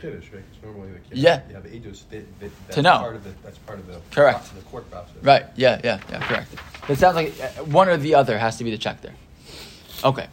Kiddush, 0.00 0.30
right? 0.32 0.42
Because 0.48 0.62
normally 0.62 0.92
the 0.92 0.98
kid, 1.00 1.18
yeah. 1.18 1.42
you 1.48 1.54
have 1.54 1.64
edus, 1.64 2.02
they, 2.10 2.22
to 2.72 2.82
know. 2.82 2.98
Part 2.98 3.16
of 3.16 3.24
the, 3.24 3.30
that's 3.42 3.58
part 3.58 3.78
of 3.78 3.86
the, 3.86 4.00
correct. 4.10 4.54
the 4.54 4.62
court 4.62 4.90
process. 4.90 5.16
Right, 5.22 5.46
yeah, 5.56 5.80
yeah, 5.84 6.00
yeah, 6.10 6.26
correct. 6.26 6.54
It 6.88 6.98
sounds 6.98 7.16
like 7.16 7.34
uh, 7.40 7.64
one 7.64 7.88
or 7.88 7.96
the 7.96 8.14
other 8.14 8.38
has 8.38 8.58
to 8.58 8.64
be 8.64 8.70
the 8.70 8.78
check 8.78 9.00
there. 9.02 9.14
Okay. 10.04 10.26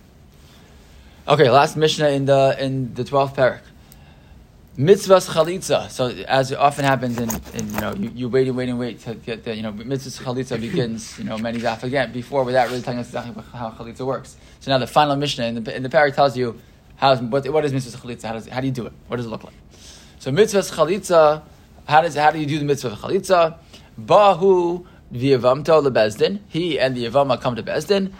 Okay, 1.27 1.49
last 1.49 1.77
Mishnah 1.77 2.09
in 2.09 2.25
the 2.25 2.55
in 2.59 2.93
the 2.93 3.03
12th 3.03 3.35
parak. 3.35 3.61
Mitzvahs 4.77 5.29
chalitza. 5.29 5.89
So 5.91 6.07
as 6.07 6.51
often 6.51 6.83
happens 6.83 7.19
in, 7.19 7.29
in 7.53 7.73
you 7.73 7.79
know, 7.79 7.93
you, 7.93 8.11
you 8.15 8.29
wait 8.29 8.47
and 8.47 8.57
wait 8.57 8.69
and 8.69 8.79
wait 8.79 8.99
to 9.01 9.13
get 9.13 9.43
the, 9.43 9.55
you 9.55 9.61
know, 9.61 9.71
mitzvahs 9.71 10.19
chalitza 10.19 10.59
begins, 10.59 11.17
you 11.19 11.25
know, 11.25 11.37
many 11.37 11.59
daf 11.59 11.83
again 11.83 12.11
before 12.11 12.43
without 12.43 12.69
really 12.69 12.81
telling 12.81 12.99
us 12.99 13.05
exactly 13.07 13.43
how 13.53 13.69
chalitza 13.69 14.03
works. 14.03 14.35
So 14.61 14.71
now 14.71 14.79
the 14.79 14.87
final 14.87 15.15
Mishnah 15.15 15.45
in 15.45 15.63
the, 15.63 15.75
in 15.75 15.83
the 15.83 15.89
parak 15.89 16.15
tells 16.15 16.35
you 16.35 16.59
how, 17.03 17.17
what, 17.17 17.45
what 17.49 17.65
is 17.65 17.73
mitzvahs 17.73 17.97
chalitza? 17.97 18.23
How, 18.23 18.33
does, 18.33 18.47
how 18.47 18.61
do 18.61 18.67
you 18.67 18.71
do 18.71 18.85
it? 18.85 18.93
What 19.07 19.17
does 19.17 19.25
it 19.25 19.29
look 19.29 19.43
like? 19.43 19.53
So 20.19 20.31
mitzvahs 20.31 20.71
chalitza, 20.73 21.43
how 21.85 21.99
does, 21.99 22.15
how 22.15 22.31
do 22.31 22.39
you 22.39 22.45
do 22.45 22.57
the 22.59 22.63
mitzvah 22.63 22.91
chalitza? 22.91 23.57
Bahu 23.99 24.85
v'yavamto 25.13 25.85
lebezdin. 25.85 26.39
He 26.47 26.79
and 26.79 26.95
the 26.95 27.05
yavama 27.05 27.41
come 27.41 27.57
to 27.57 27.63
bezdin 27.63 28.13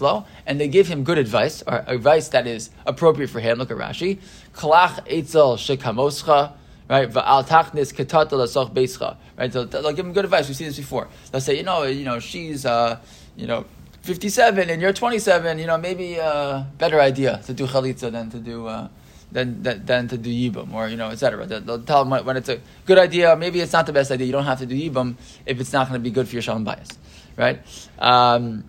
lo, 0.00 0.26
and 0.46 0.60
they 0.60 0.68
give 0.68 0.88
him 0.88 1.04
good 1.04 1.18
advice, 1.18 1.62
or 1.66 1.84
advice 1.86 2.28
that 2.28 2.46
is 2.46 2.70
appropriate 2.86 3.28
for 3.28 3.40
him. 3.40 3.58
Look 3.58 3.70
at 3.70 3.76
Rashi. 3.76 4.18
Kalach 4.54 5.00
etzel 5.08 5.56
shekamoscha, 5.56 6.52
right? 6.88 7.10
Va'al 7.10 7.46
tachnis 7.46 7.92
ketata 7.92 8.32
lasoch 8.32 8.72
beischa, 8.72 9.16
right? 9.36 9.52
So 9.52 9.64
they'll 9.64 9.92
give 9.92 10.06
him 10.06 10.12
good 10.12 10.24
advice. 10.24 10.48
We've 10.48 10.56
seen 10.56 10.68
this 10.68 10.76
before. 10.76 11.08
They'll 11.30 11.40
say, 11.40 11.56
you 11.56 11.62
know, 11.62 11.84
you 11.84 12.04
know, 12.04 12.18
she's, 12.18 12.66
uh, 12.66 12.98
you 13.36 13.46
know, 13.46 13.64
57 14.08 14.70
and 14.70 14.80
you're 14.80 14.94
27, 14.94 15.58
you 15.58 15.66
know, 15.66 15.76
maybe 15.76 16.14
a 16.14 16.24
uh, 16.24 16.64
better 16.78 16.98
idea 16.98 17.42
to 17.44 17.52
do 17.52 17.66
chalitza 17.66 18.10
than 18.10 18.30
to 18.30 18.38
do 18.38 18.66
uh, 18.66 18.88
than, 19.30 19.62
than, 19.62 19.84
than 19.84 20.08
to 20.08 20.16
do 20.16 20.30
yibum 20.30 20.72
or 20.72 20.88
you 20.88 20.96
know, 20.96 21.10
etc. 21.10 21.44
They'll 21.44 21.82
tell 21.82 22.06
them 22.06 22.24
when 22.24 22.38
it's 22.38 22.48
a 22.48 22.58
good 22.86 22.96
idea. 22.96 23.36
Maybe 23.36 23.60
it's 23.60 23.74
not 23.74 23.84
the 23.84 23.92
best 23.92 24.10
idea. 24.10 24.26
You 24.26 24.32
don't 24.32 24.46
have 24.46 24.60
to 24.60 24.66
do 24.66 24.74
yibum 24.74 25.16
if 25.44 25.60
it's 25.60 25.74
not 25.74 25.88
going 25.88 26.00
to 26.00 26.02
be 26.02 26.10
good 26.10 26.26
for 26.26 26.36
your 26.36 26.40
shalom 26.40 26.64
bias, 26.64 26.88
right? 27.36 27.60
Um, 27.98 28.64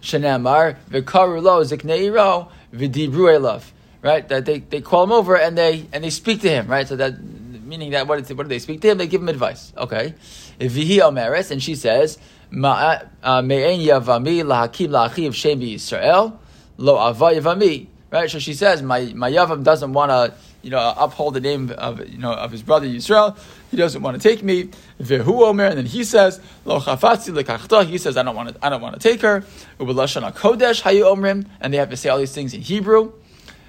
v'karu 0.00 1.42
lo 1.42 1.64
zikneiro 1.64 2.48
v'dibru 2.72 3.42
love, 3.42 3.72
right? 4.02 4.28
That 4.28 4.44
they, 4.44 4.60
they 4.60 4.80
call 4.80 5.02
him 5.02 5.10
over 5.10 5.36
and 5.36 5.58
they 5.58 5.88
and 5.92 6.04
they 6.04 6.10
speak 6.10 6.40
to 6.42 6.48
him, 6.48 6.68
right? 6.68 6.86
So 6.86 6.94
that 6.94 7.14
meaning 7.68 7.90
that 7.90 8.06
what, 8.06 8.26
what 8.30 8.44
do 8.44 8.48
they 8.48 8.58
speak 8.58 8.80
to 8.80 8.90
him? 8.90 8.98
They 8.98 9.06
give 9.06 9.20
him 9.20 9.28
advice. 9.28 9.72
Okay, 9.76 10.14
vihi 10.58 10.98
omeres 10.98 11.50
and 11.50 11.62
she 11.62 11.74
says 11.74 12.18
uh, 12.50 13.42
Me'en 13.42 13.80
yavami 13.80 14.42
lahakim 14.42 14.88
lachiv 14.88 15.34
shem 15.34 15.60
Yisrael 15.60 16.38
lo 16.78 17.08
ava 17.08 17.26
yavami. 17.26 17.88
Right, 18.10 18.30
so 18.30 18.38
she 18.38 18.54
says, 18.54 18.80
my 18.80 19.12
my 19.14 19.30
yavam 19.30 19.62
doesn't 19.62 19.92
want 19.92 20.10
to, 20.10 20.32
you 20.62 20.70
know, 20.70 20.94
uphold 20.96 21.34
the 21.34 21.42
name 21.42 21.70
of 21.76 22.08
you 22.08 22.16
know 22.16 22.32
of 22.32 22.50
his 22.50 22.62
brother 22.62 22.86
Yisrael. 22.86 23.36
He 23.70 23.76
doesn't 23.76 24.00
want 24.00 24.20
to 24.20 24.28
take 24.28 24.42
me. 24.42 24.70
Vehu 24.98 25.42
omer, 25.42 25.66
and 25.66 25.76
then 25.76 25.84
he 25.84 26.04
says, 26.04 26.40
lo 26.64 26.80
chafatzi 26.80 27.38
lekachta. 27.38 27.84
He 27.84 27.98
says, 27.98 28.16
I 28.16 28.22
don't 28.22 28.34
want 28.34 28.48
to, 28.48 28.64
I 28.64 28.70
don't 28.70 28.80
want 28.80 28.98
to 28.98 29.00
take 29.00 29.20
her. 29.20 29.42
Kodesh 29.78 30.82
hayu 30.82 31.02
omrim, 31.02 31.44
and 31.60 31.74
they 31.74 31.76
have 31.76 31.90
to 31.90 31.98
say 31.98 32.08
all 32.08 32.16
these 32.16 32.32
things 32.32 32.54
in 32.54 32.62
Hebrew. 32.62 33.12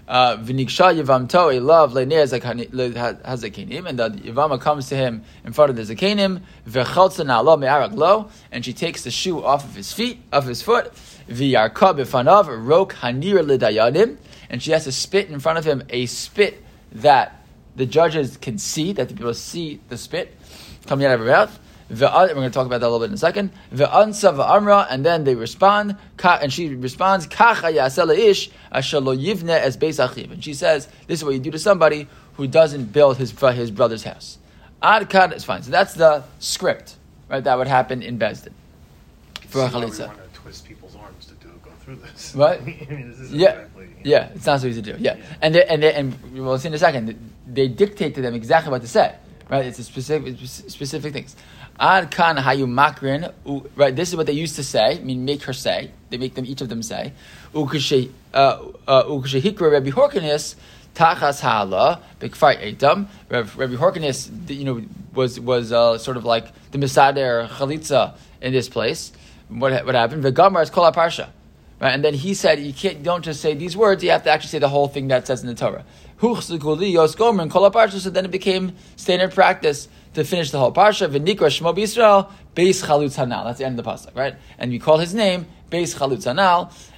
V'niksha 0.09 0.99
yivamto 0.99 1.55
a 1.55 1.59
love 1.59 1.93
le'nei 1.93 2.25
hazakenim, 2.25 3.85
and 3.85 3.99
the 3.99 4.09
yivama 4.09 4.59
comes 4.59 4.89
to 4.89 4.95
him 4.95 5.23
in 5.45 5.53
front 5.53 5.69
of 5.69 5.75
the 5.75 5.83
zakenim. 5.83 6.41
V'chaltza 6.67 7.23
na'alo 7.25 7.59
me'arak 7.59 7.93
lo, 7.93 8.29
and 8.51 8.65
she 8.65 8.73
takes 8.73 9.03
the 9.03 9.11
shoe 9.11 9.43
off 9.43 9.63
of 9.63 9.75
his 9.75 9.93
feet, 9.93 10.19
of 10.31 10.47
his 10.47 10.63
foot. 10.63 10.91
V'yarka 11.29 11.95
b'fanav 11.95 12.47
rok 12.67 12.93
hanir 12.95 13.45
l'dayanim, 13.45 14.17
and 14.49 14.63
she 14.63 14.71
has 14.71 14.85
to 14.85 14.91
spit 14.91 15.29
in 15.29 15.39
front 15.39 15.59
of 15.59 15.65
him 15.65 15.83
a 15.89 16.07
spit 16.07 16.63
that 16.91 17.43
the 17.75 17.85
judges 17.85 18.35
can 18.37 18.57
see, 18.57 18.93
that 18.93 19.09
the 19.09 19.15
people 19.15 19.33
see 19.35 19.79
the 19.89 19.97
spit 19.97 20.35
coming 20.87 21.05
out 21.05 21.13
of 21.13 21.19
her 21.19 21.25
mouth. 21.27 21.59
We're 21.89 22.33
going 22.33 22.43
to 22.43 22.49
talk 22.51 22.67
about 22.67 22.81
that 22.81 22.87
a 22.87 22.89
little 22.89 22.99
bit 22.99 23.09
in 23.09 23.15
a 23.15 23.17
second. 23.17 23.51
The 23.71 23.85
Ve'ansa 23.85 24.35
ve'amra, 24.35 24.85
and 24.89 25.03
then 25.03 25.23
they 25.23 25.33
respond, 25.33 25.97
and 26.23 26.53
she 26.53 26.75
responds, 26.75 27.25
Kacha 27.25 27.69
ish 27.69 28.51
ashalo 28.71 29.17
yivne 29.17 29.49
as 29.49 29.75
beis 29.75 30.05
achiv. 30.05 30.31
And 30.31 30.43
she 30.43 30.53
says, 30.53 30.87
this 31.07 31.19
is 31.19 31.25
what 31.25 31.33
you 31.33 31.39
do 31.39 31.49
to 31.51 31.59
somebody 31.59 32.07
who 32.35 32.45
doesn't 32.47 32.93
build 32.93 33.17
his, 33.17 33.31
his 33.31 33.71
brother's 33.71 34.03
house. 34.03 34.37
Ad 34.81 35.09
kad 35.09 35.33
is 35.33 35.43
fine. 35.43 35.63
So 35.63 35.71
that's 35.71 35.93
the 35.93 36.23
script, 36.39 36.95
right, 37.27 37.43
that 37.43 37.57
would 37.57 37.67
happen 37.67 38.01
in 38.01 38.19
Bezdin. 38.19 38.53
For 39.47 39.65
a 39.65 39.67
chalitza. 39.67 40.13
twist 40.33 40.65
people's 40.65 40.95
arms 40.95 41.25
to 41.25 41.33
do 41.35 41.49
go 41.63 41.71
through 41.81 41.95
this. 41.95 42.35
What? 42.35 42.61
I 42.61 42.65
mean, 42.65 43.15
this 43.17 43.31
yeah. 43.31 43.49
Exactly, 43.49 43.89
yeah, 44.03 44.29
it's 44.35 44.45
not 44.45 44.61
so 44.61 44.67
easy 44.67 44.81
to 44.81 44.93
do. 44.93 45.03
Yeah. 45.03 45.17
yeah. 45.17 45.25
And, 45.41 45.55
they, 45.55 45.65
and, 45.65 45.83
they, 45.83 45.93
and 45.93 46.17
we'll 46.33 46.57
see 46.59 46.67
in 46.67 46.73
a 46.75 46.77
second, 46.77 47.33
they 47.47 47.67
dictate 47.67 48.15
to 48.15 48.21
them 48.21 48.35
exactly 48.35 48.71
what 48.71 48.81
to 48.81 48.87
say, 48.87 49.15
right? 49.49 49.65
It's 49.65 49.79
a 49.79 49.83
specific, 49.83 50.37
specific 50.39 51.13
things. 51.13 51.35
Ad 51.79 52.11
kan 52.11 52.35
hayu 52.35 52.67
makrin. 52.67 53.31
Right, 53.75 53.95
this 53.95 54.09
is 54.09 54.15
what 54.15 54.25
they 54.25 54.33
used 54.33 54.57
to 54.57 54.63
say. 54.63 54.97
I 54.97 54.99
mean, 54.99 55.23
make 55.23 55.43
her 55.43 55.53
say. 55.53 55.91
They 56.09 56.17
make 56.17 56.35
them 56.35 56.45
each 56.45 56.59
of 56.61 56.67
them 56.67 56.83
say. 56.83 57.13
Ukashehikra 57.53 58.09
uh, 58.33 58.59
uh, 58.87 59.69
Rabbi 59.69 59.89
Horkanis 59.91 60.55
tachas 60.93 61.39
hala 61.39 62.01
b'kfar 62.19 62.61
etam. 62.61 63.07
Rabbi 63.29 63.75
Horkanis, 63.75 64.49
you 64.49 64.65
know, 64.65 64.81
was 65.13 65.39
was 65.39 65.71
uh, 65.71 65.97
sort 65.97 66.17
of 66.17 66.25
like 66.25 66.47
the 66.71 66.77
misader 66.77 67.47
chalitza 67.47 68.15
in 68.41 68.51
this 68.51 68.67
place. 68.67 69.13
What 69.47 69.85
what 69.85 69.95
happened? 69.95 70.23
V'gamar 70.23 70.63
is 70.63 70.69
kol 70.69 70.91
parsha. 70.91 71.29
Right, 71.81 71.93
and 71.93 72.03
then 72.03 72.13
he 72.13 72.33
said, 72.33 72.59
you 72.59 72.73
can't, 72.73 73.03
don't 73.03 73.23
just 73.23 73.39
say 73.39 73.53
these 73.53 73.77
words, 73.77 74.03
you 74.03 74.09
have 74.09 74.23
to 74.23 74.29
actually 74.29 74.49
say 74.49 74.59
the 74.59 74.67
whole 74.67 74.89
thing 74.89 75.07
that 75.07 75.25
says 75.25 75.41
in 75.41 75.47
the 75.47 75.55
Torah. 75.55 75.85
So 76.21 78.09
then 78.09 78.25
it 78.25 78.31
became 78.31 78.75
standard 78.97 79.33
practice 79.33 79.87
to 80.13 80.25
finish 80.25 80.51
the 80.51 80.59
whole 80.59 80.73
parsha. 80.73 81.07
Shmo. 81.07 82.33
That's 83.45 83.57
the 83.59 83.65
end 83.65 83.79
of 83.79 83.85
the 83.85 83.89
pasuk, 83.89 84.15
right? 84.17 84.35
And 84.57 84.71
we 84.71 84.79
call 84.79 84.97
his 84.97 85.13
name 85.13 85.45
beis 85.71 85.95
chalutz. 85.97 86.27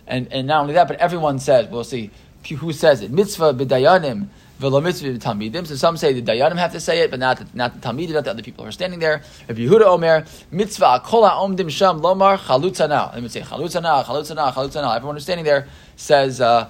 And 0.07 0.33
and 0.33 0.47
not 0.47 0.61
only 0.61 0.73
that, 0.73 0.87
but 0.87 0.97
everyone 0.97 1.37
says. 1.37 1.67
We'll 1.67 1.83
see 1.83 2.09
who 2.49 2.73
says 2.73 3.01
it. 3.03 3.11
Mitzvah 3.11 3.53
b'dayanim. 3.53 4.29
So 4.61 5.75
some 5.75 5.97
say 5.97 6.13
the 6.13 6.21
dayanim 6.21 6.57
have 6.57 6.71
to 6.73 6.79
say 6.79 6.99
it, 6.99 7.11
but 7.11 7.19
not 7.19 7.37
the, 7.37 7.47
not 7.53 7.73
the 7.73 7.87
talmidim, 7.87 8.13
not 8.13 8.23
the 8.25 8.31
other 8.31 8.43
people 8.43 8.63
who 8.63 8.69
are 8.69 8.71
standing 8.71 8.99
there. 8.99 9.23
If 9.47 9.57
Yehuda 9.57 9.81
Omer 9.81 10.25
mitzvah 10.51 11.01
kol 11.03 11.27
ha'omdim 11.27 11.69
sham 11.69 11.99
lomar 12.01 12.37
chalutz 12.37 12.77
hanal. 12.77 13.13
They 13.13 13.21
would 13.21 13.31
say 13.31 13.41
chalutz 13.41 13.79
hanal, 13.79 14.03
chalutz 14.03 14.31
hanal. 14.31 14.95
Everyone 14.95 15.15
who's 15.15 15.23
standing 15.23 15.45
there 15.45 15.67
says 15.95 16.39
uh, 16.41 16.69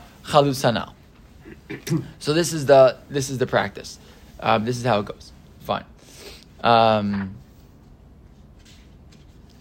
so 2.19 2.33
this 2.33 2.53
is 2.53 2.65
the 2.65 2.97
this 3.09 3.29
is 3.29 3.37
the 3.37 3.47
practice. 3.47 3.99
Um, 4.39 4.65
this 4.65 4.77
is 4.77 4.85
how 4.85 4.99
it 4.99 5.05
goes. 5.05 5.31
Fine. 5.61 5.85
Um, 6.63 7.35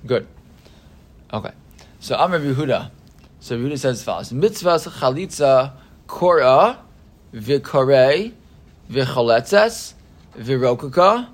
good. 0.07 0.27
Okay. 1.33 1.53
So 2.01 2.17
Amr 2.17 2.41
Yehuda. 2.41 2.91
So 3.41 3.59
Yehuda 3.59 3.79
says 3.79 4.03
follows: 4.03 4.33
Mitzvahs 4.33 4.89
chalitza 4.89 5.73
kora 6.07 6.79
v'korei 7.35 8.33
v'choletzes 8.91 9.95
v'rokaka 10.37 11.29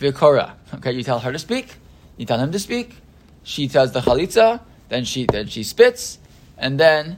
v'kora. 0.00 0.52
Okay, 0.74 0.92
you 0.92 1.02
tell 1.02 1.20
her 1.20 1.32
to 1.32 1.38
speak. 1.38 1.76
You 2.16 2.26
tell 2.26 2.38
him 2.38 2.52
to 2.52 2.58
speak. 2.58 2.96
She 3.42 3.68
tells 3.68 3.92
the 3.92 4.00
chalitza. 4.00 4.60
Then 4.88 5.04
she 5.04 5.26
then 5.26 5.46
she 5.46 5.62
spits, 5.62 6.18
and 6.58 6.78
then 6.78 7.16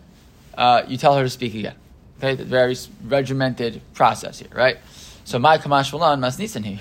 uh, 0.57 0.83
you 0.87 0.97
tell 0.97 1.17
her 1.17 1.25
to 1.25 1.31
speak 1.31 1.55
again. 1.55 1.75
Okay, 2.19 2.37
the 2.37 2.45
very 2.45 2.77
regimented 3.05 3.83
process 3.95 4.39
here, 4.39 4.49
right? 4.55 4.79
So 5.27 5.39
my 5.39 5.57
kamash 5.57 5.91
v'lan 5.91 6.21
mas 6.21 6.39
nisan 6.39 6.63
here. 6.63 6.79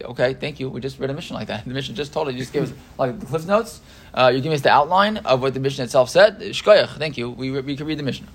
Okay, 0.06 0.34
thank 0.34 0.58
you. 0.58 0.68
We 0.68 0.80
just 0.80 0.98
read 0.98 1.08
a 1.08 1.14
mission 1.14 1.36
like 1.36 1.46
that. 1.46 1.64
The 1.66 1.72
mission 1.72 1.94
just 1.94 2.12
told 2.12 2.28
it. 2.28 2.32
You 2.32 2.40
just 2.40 2.52
gave 2.52 2.64
us 2.64 2.72
like 2.98 3.18
the 3.20 3.26
cliff 3.26 3.46
notes. 3.46 3.80
Uh, 4.12 4.32
you 4.34 4.40
give 4.40 4.52
us 4.52 4.62
the 4.62 4.70
outline 4.70 5.18
of 5.18 5.40
what 5.40 5.54
the 5.54 5.60
mission 5.60 5.84
itself 5.84 6.10
said. 6.10 6.40
Shkoyach. 6.40 6.98
Thank 6.98 7.16
you. 7.16 7.30
We, 7.30 7.52
we 7.60 7.76
can 7.76 7.86
read 7.86 7.98
the 7.98 8.02
mission. 8.02 8.26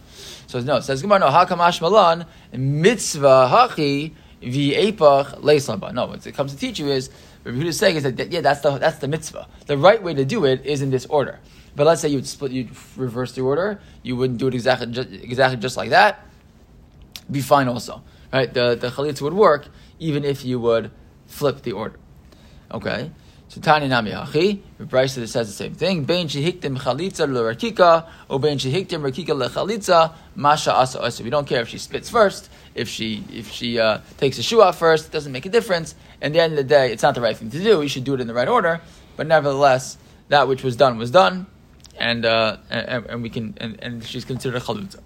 So 0.48 0.62
no, 0.62 0.77
it 0.77 0.84
says 0.84 1.01
Gemara 1.01 1.20
no 1.20 1.27
hakamash 1.27 1.81
malan 1.81 2.25
mitzvah 2.53 3.50
hachi 3.51 4.13
v'epach 4.41 5.41
leislamba. 5.41 5.93
No, 5.93 6.05
what 6.05 6.25
it 6.25 6.34
comes 6.34 6.53
to 6.53 6.58
teach 6.58 6.79
you 6.79 6.88
is 6.88 7.10
what 7.43 7.53
Yehuda 7.53 7.65
is 7.65 7.77
saying 7.77 7.98
is 7.98 8.03
that 8.03 8.31
yeah, 8.31 8.39
that's 8.39 8.62
the 8.62 8.77
that's 8.77 9.00
the 9.00 9.10
mitzvah. 9.10 9.48
The 9.65 9.77
right 9.77 10.01
way 10.01 10.13
to 10.13 10.24
do 10.24 10.46
it 10.46 10.65
is 10.65 10.81
in 10.81 10.91
this 10.91 11.05
order. 11.08 11.39
But 11.75 11.88
let's 11.88 12.01
say 12.01 12.08
you'd 12.08 12.27
split, 12.27 12.53
you'd 12.53 12.70
reverse 12.96 13.34
the 13.34 13.41
order. 13.41 13.81
You 14.01 14.15
wouldn't 14.15 14.39
do 14.39 14.48
it 14.48 14.53
exactly 14.53 14.88
just, 14.88 15.10
exactly 15.10 15.60
just 15.60 15.75
like 15.75 15.89
that. 15.89 16.25
Be 17.29 17.41
fine 17.41 17.67
also 17.67 18.01
right? 18.32 18.54
The 18.54 18.76
the 18.76 18.90
chalitza 18.90 19.22
would 19.22 19.34
work 19.34 19.68
even 20.00 20.26
if 20.26 20.44
you 20.44 20.60
would 20.60 20.92
flip 21.28 21.62
the 21.62 21.72
order. 21.72 22.00
Okay. 22.72 23.12
So 23.52 23.60
Tani 23.60 23.90
Nami 23.90 24.12
Hachi, 24.12 24.62
the 24.78 24.86
Bryce 24.86 25.16
says 25.16 25.34
the 25.34 25.46
same 25.48 25.76
thing. 25.76 26.06
Bein 26.06 26.30
shehiktim 26.30 26.78
chalitza 26.78 27.28
l'rakika, 27.28 28.08
or 28.30 28.40
bein 28.40 28.58
shehiktim 28.58 29.02
rakika 29.02 29.36
lechalitza, 29.36 30.14
masha 30.36 30.74
asa 30.74 31.04
asa. 31.04 31.22
We 31.22 31.30
don't 31.30 31.46
care 31.46 31.62
if 31.62 31.68
she 31.68 31.78
spits 31.78 32.10
first, 32.10 32.50
if 32.76 32.88
she 32.88 33.26
if 33.30 33.52
she 33.52 33.78
uh, 33.78 34.00
takes 34.18 34.38
a 34.38 34.44
shoe 34.44 34.62
off 34.62 34.80
first, 34.80 35.08
it 35.08 35.12
doesn't 35.12 35.34
make 35.34 35.46
a 35.46 35.50
difference. 35.50 35.96
At 36.22 36.32
the 36.32 36.40
end 36.40 36.54
of 36.54 36.58
the 36.58 36.64
day, 36.64 36.94
it's 36.94 37.04
not 37.04 37.14
the 37.14 37.20
right 37.20 37.36
thing 37.36 37.50
to 37.50 37.62
do. 37.62 37.82
You 37.82 37.90
should 37.90 38.06
do 38.06 38.14
it 38.14 38.22
in 38.22 38.28
the 38.28 38.34
right 38.34 38.48
order. 38.48 38.80
But 39.18 39.28
nevertheless, 39.28 39.98
that 40.30 40.48
which 40.48 40.64
was 40.64 40.78
done 40.78 40.98
was 40.98 41.12
done, 41.12 41.46
and 42.00 42.26
uh, 42.26 42.56
and, 42.70 43.06
and, 43.06 43.22
we 43.22 43.30
can 43.30 43.58
and, 43.58 43.78
and 43.84 44.04
she's 44.06 44.24
considered 44.24 44.56
a 44.56 44.62
chalutza. 44.62 45.02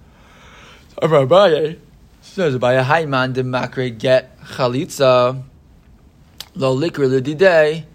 So, 1.01 1.77
Says 2.25 2.58
by 2.58 2.74
a 2.74 2.84
high 2.84 3.05
man 3.05 3.32
the 3.32 3.44
makre 3.44 3.98
get 3.98 4.38
chalitza 4.39 5.41
lo 6.55 6.75
likr 6.75 7.08
lididei 7.08 7.86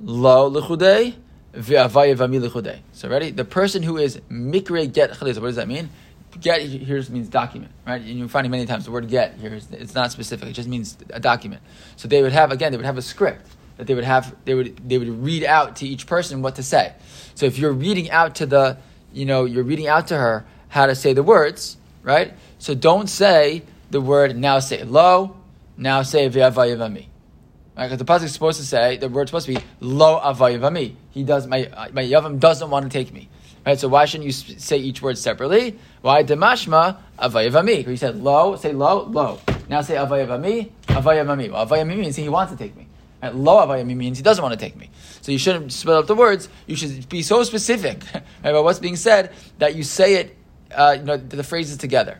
lo 0.00 0.50
lichudei 0.50 1.14
v'avaya 1.52 2.16
v'ami 2.16 2.40
lichudei. 2.44 2.80
So 2.92 3.08
ready? 3.08 3.30
The 3.30 3.44
person 3.44 3.84
who 3.84 3.98
is 3.98 4.20
mikre 4.28 4.92
get 4.92 5.12
chalitza. 5.12 5.40
What 5.40 5.48
does 5.48 5.56
that 5.56 5.68
mean? 5.68 5.90
Get 6.40 6.62
here 6.62 7.00
means 7.10 7.28
document, 7.28 7.70
right? 7.86 8.00
And 8.00 8.18
you 8.18 8.26
find 8.26 8.44
it 8.46 8.50
many 8.50 8.66
times. 8.66 8.86
The 8.86 8.90
word 8.90 9.06
get 9.08 9.36
here 9.36 9.54
is 9.54 9.68
it's 9.70 9.94
not 9.94 10.10
specific. 10.10 10.48
It 10.48 10.54
just 10.54 10.68
means 10.68 10.96
a 11.10 11.20
document. 11.20 11.62
So 11.94 12.08
they 12.08 12.22
would 12.22 12.32
have 12.32 12.50
again. 12.50 12.72
They 12.72 12.78
would 12.78 12.86
have 12.86 12.98
a 12.98 13.02
script 13.02 13.46
that 13.76 13.86
they 13.86 13.94
would 13.94 14.02
have. 14.02 14.34
They 14.44 14.54
would 14.54 14.88
they 14.88 14.98
would 14.98 15.22
read 15.22 15.44
out 15.44 15.76
to 15.76 15.86
each 15.86 16.08
person 16.08 16.42
what 16.42 16.56
to 16.56 16.64
say. 16.64 16.94
So 17.36 17.46
if 17.46 17.58
you're 17.58 17.70
reading 17.70 18.10
out 18.10 18.34
to 18.36 18.46
the, 18.46 18.78
you 19.12 19.26
know, 19.26 19.44
you're 19.44 19.62
reading 19.62 19.86
out 19.86 20.08
to 20.08 20.16
her 20.16 20.44
how 20.68 20.86
to 20.86 20.96
say 20.96 21.12
the 21.12 21.22
words, 21.22 21.76
right? 22.02 22.34
So 22.58 22.74
don't 22.74 23.08
say 23.08 23.62
the 23.94 24.00
word 24.00 24.36
now 24.36 24.58
say 24.58 24.82
lo, 24.82 25.36
now 25.76 26.02
say 26.02 26.28
v'avayavami. 26.28 27.06
Right? 27.76 27.86
Because 27.86 27.98
the 27.98 28.04
pasuk 28.04 28.24
is 28.24 28.32
supposed 28.32 28.58
to 28.58 28.66
say 28.66 28.96
the 28.96 29.08
word's 29.08 29.30
supposed 29.30 29.46
to 29.46 29.54
be 29.54 29.60
lo 29.78 30.20
avayavami. 30.20 30.96
He 31.12 31.22
does 31.22 31.46
my 31.46 31.70
my 31.92 32.02
yavam 32.02 32.40
doesn't 32.40 32.70
want 32.70 32.90
to 32.90 32.90
take 32.90 33.14
me. 33.14 33.28
Right? 33.64 33.78
So 33.78 33.86
why 33.86 34.04
shouldn't 34.06 34.26
you 34.26 34.32
say 34.32 34.78
each 34.78 35.00
word 35.00 35.16
separately? 35.16 35.78
Why 36.02 36.24
demashma 36.24 36.96
avayavami? 37.20 37.86
He 37.86 37.96
said 37.96 38.20
lo, 38.20 38.56
say 38.56 38.72
lo, 38.72 39.04
lo. 39.04 39.38
Now 39.68 39.82
say 39.82 39.94
avayavami, 39.94 40.72
avayavami. 40.86 41.52
Well, 41.52 41.64
avayavami 41.64 41.96
means 41.96 42.16
he 42.16 42.28
wants 42.28 42.50
to 42.50 42.58
take 42.58 42.76
me. 42.76 42.88
Right? 43.22 43.32
Lo 43.32 43.64
avayami 43.64 43.94
means 43.94 44.18
he 44.18 44.24
doesn't 44.24 44.42
want 44.42 44.58
to 44.58 44.60
take 44.60 44.76
me. 44.76 44.90
So 45.20 45.30
you 45.30 45.38
shouldn't 45.38 45.72
split 45.72 45.96
up 45.98 46.08
the 46.08 46.16
words. 46.16 46.48
You 46.66 46.74
should 46.74 47.08
be 47.08 47.22
so 47.22 47.44
specific 47.44 48.02
right, 48.14 48.24
about 48.42 48.64
what's 48.64 48.80
being 48.80 48.96
said 48.96 49.30
that 49.58 49.76
you 49.76 49.84
say 49.84 50.14
it, 50.16 50.36
uh, 50.72 50.96
you 50.98 51.04
know, 51.04 51.16
the 51.16 51.44
phrases 51.44 51.76
together. 51.76 52.18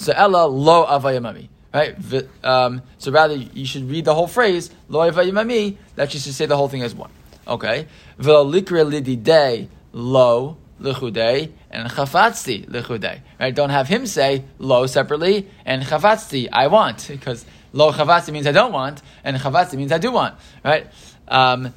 So 0.00 0.14
Ella 0.14 0.46
lo 0.46 0.86
avayamami. 0.86 1.48
Right? 1.74 1.94
Um, 2.42 2.80
so 2.96 3.12
rather, 3.12 3.34
you 3.34 3.66
should 3.66 3.88
read 3.88 4.06
the 4.06 4.14
whole 4.14 4.26
phrase, 4.26 4.70
lo 4.88 5.08
avayamami, 5.08 5.76
that 5.96 6.14
you 6.14 6.20
should 6.20 6.32
say 6.32 6.46
the 6.46 6.56
whole 6.56 6.68
thing 6.68 6.82
as 6.82 6.94
one. 6.94 7.10
Okay? 7.46 7.86
V'likra 8.18 8.90
lididei 8.90 9.68
lo 9.92 10.56
lichudei 10.80 11.52
and 11.70 11.90
chafatzti 11.90 12.66
lichudei. 12.66 13.20
Right? 13.38 13.54
Don't 13.54 13.68
have 13.68 13.88
him 13.88 14.06
say 14.06 14.44
lo 14.58 14.86
separately 14.86 15.50
and 15.66 15.82
chafatzti 15.82 16.48
I 16.50 16.68
want 16.68 17.06
because 17.06 17.44
lo 17.74 17.92
chafatzti 17.92 18.32
means 18.32 18.46
I 18.46 18.52
don't 18.52 18.72
want 18.72 19.02
and 19.22 19.36
chafatzti 19.36 19.74
means 19.74 19.92
I 19.92 19.98
do 19.98 20.12
want. 20.12 20.34
Right? 20.64 20.86
Um. 21.30 21.66
I 21.66 21.70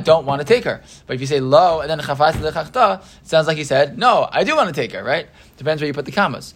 don't 0.00 0.26
want 0.26 0.40
to 0.40 0.46
take 0.46 0.64
her. 0.64 0.82
But 1.06 1.14
if 1.14 1.20
you 1.20 1.26
say 1.26 1.40
lo 1.40 1.80
and 1.80 1.90
then 1.90 2.00
chafatzti 2.00 2.50
lechachta, 2.50 3.00
it 3.00 3.28
sounds 3.28 3.46
like 3.46 3.58
he 3.58 3.64
said 3.64 3.98
no. 3.98 4.26
I 4.32 4.44
do 4.44 4.56
want 4.56 4.74
to 4.74 4.74
take 4.74 4.92
her. 4.92 5.04
Right? 5.04 5.28
Depends 5.58 5.82
where 5.82 5.86
you 5.86 5.92
put 5.92 6.06
the 6.06 6.12
commas. 6.12 6.54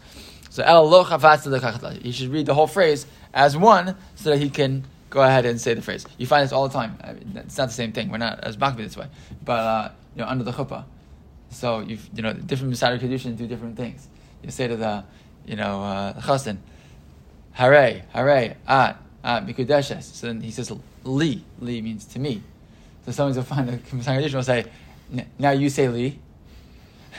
So 0.48 0.62
el 0.62 0.88
lo 0.88 1.04
chafatzti 1.04 1.56
lechachta. 1.56 2.02
You 2.02 2.10
should 2.10 2.30
read 2.30 2.46
the 2.46 2.54
whole 2.54 2.66
phrase 2.66 3.06
as 3.34 3.56
one 3.56 3.96
so 4.14 4.30
that 4.30 4.38
he 4.38 4.48
can 4.48 4.84
go 5.10 5.20
ahead 5.22 5.44
and 5.44 5.60
say 5.60 5.74
the 5.74 5.82
phrase. 5.82 6.06
You 6.16 6.26
find 6.26 6.42
this 6.42 6.52
all 6.52 6.66
the 6.66 6.74
time. 6.74 6.98
I 7.04 7.12
mean, 7.12 7.36
it's 7.36 7.58
not 7.58 7.68
the 7.68 7.74
same 7.74 7.92
thing. 7.92 8.10
We're 8.10 8.18
not 8.18 8.40
as 8.42 8.56
makbi 8.56 8.78
this 8.78 8.96
way, 8.96 9.08
but 9.44 9.52
uh, 9.52 9.90
you 10.16 10.22
know, 10.22 10.28
under 10.28 10.42
the 10.42 10.52
chuppah. 10.52 10.84
So 11.50 11.80
you 11.80 11.98
you 12.14 12.22
know, 12.22 12.32
different 12.32 12.70
Masada 12.70 12.98
Kedushin 12.98 13.36
do 13.36 13.46
different 13.46 13.76
things. 13.76 14.08
You 14.42 14.50
say 14.50 14.68
to 14.68 14.76
the, 14.76 15.04
you 15.46 15.56
know, 15.56 15.82
uh, 15.82 16.20
chassan, 16.20 16.58
hare, 17.52 18.04
hare, 18.12 18.56
at, 18.66 19.00
mikudeshes. 19.24 20.02
So 20.02 20.26
then 20.26 20.40
he 20.40 20.50
says, 20.50 20.72
li, 21.04 21.44
li 21.60 21.80
means 21.82 22.04
to 22.06 22.18
me. 22.18 22.42
So 23.04 23.12
someone's 23.12 23.36
will 23.36 23.44
find 23.44 23.68
the 23.68 23.78
Kedushin 23.78 24.34
will 24.34 24.42
say, 24.42 24.66
now 25.38 25.50
you 25.50 25.68
say 25.68 25.88
li. 25.88 26.18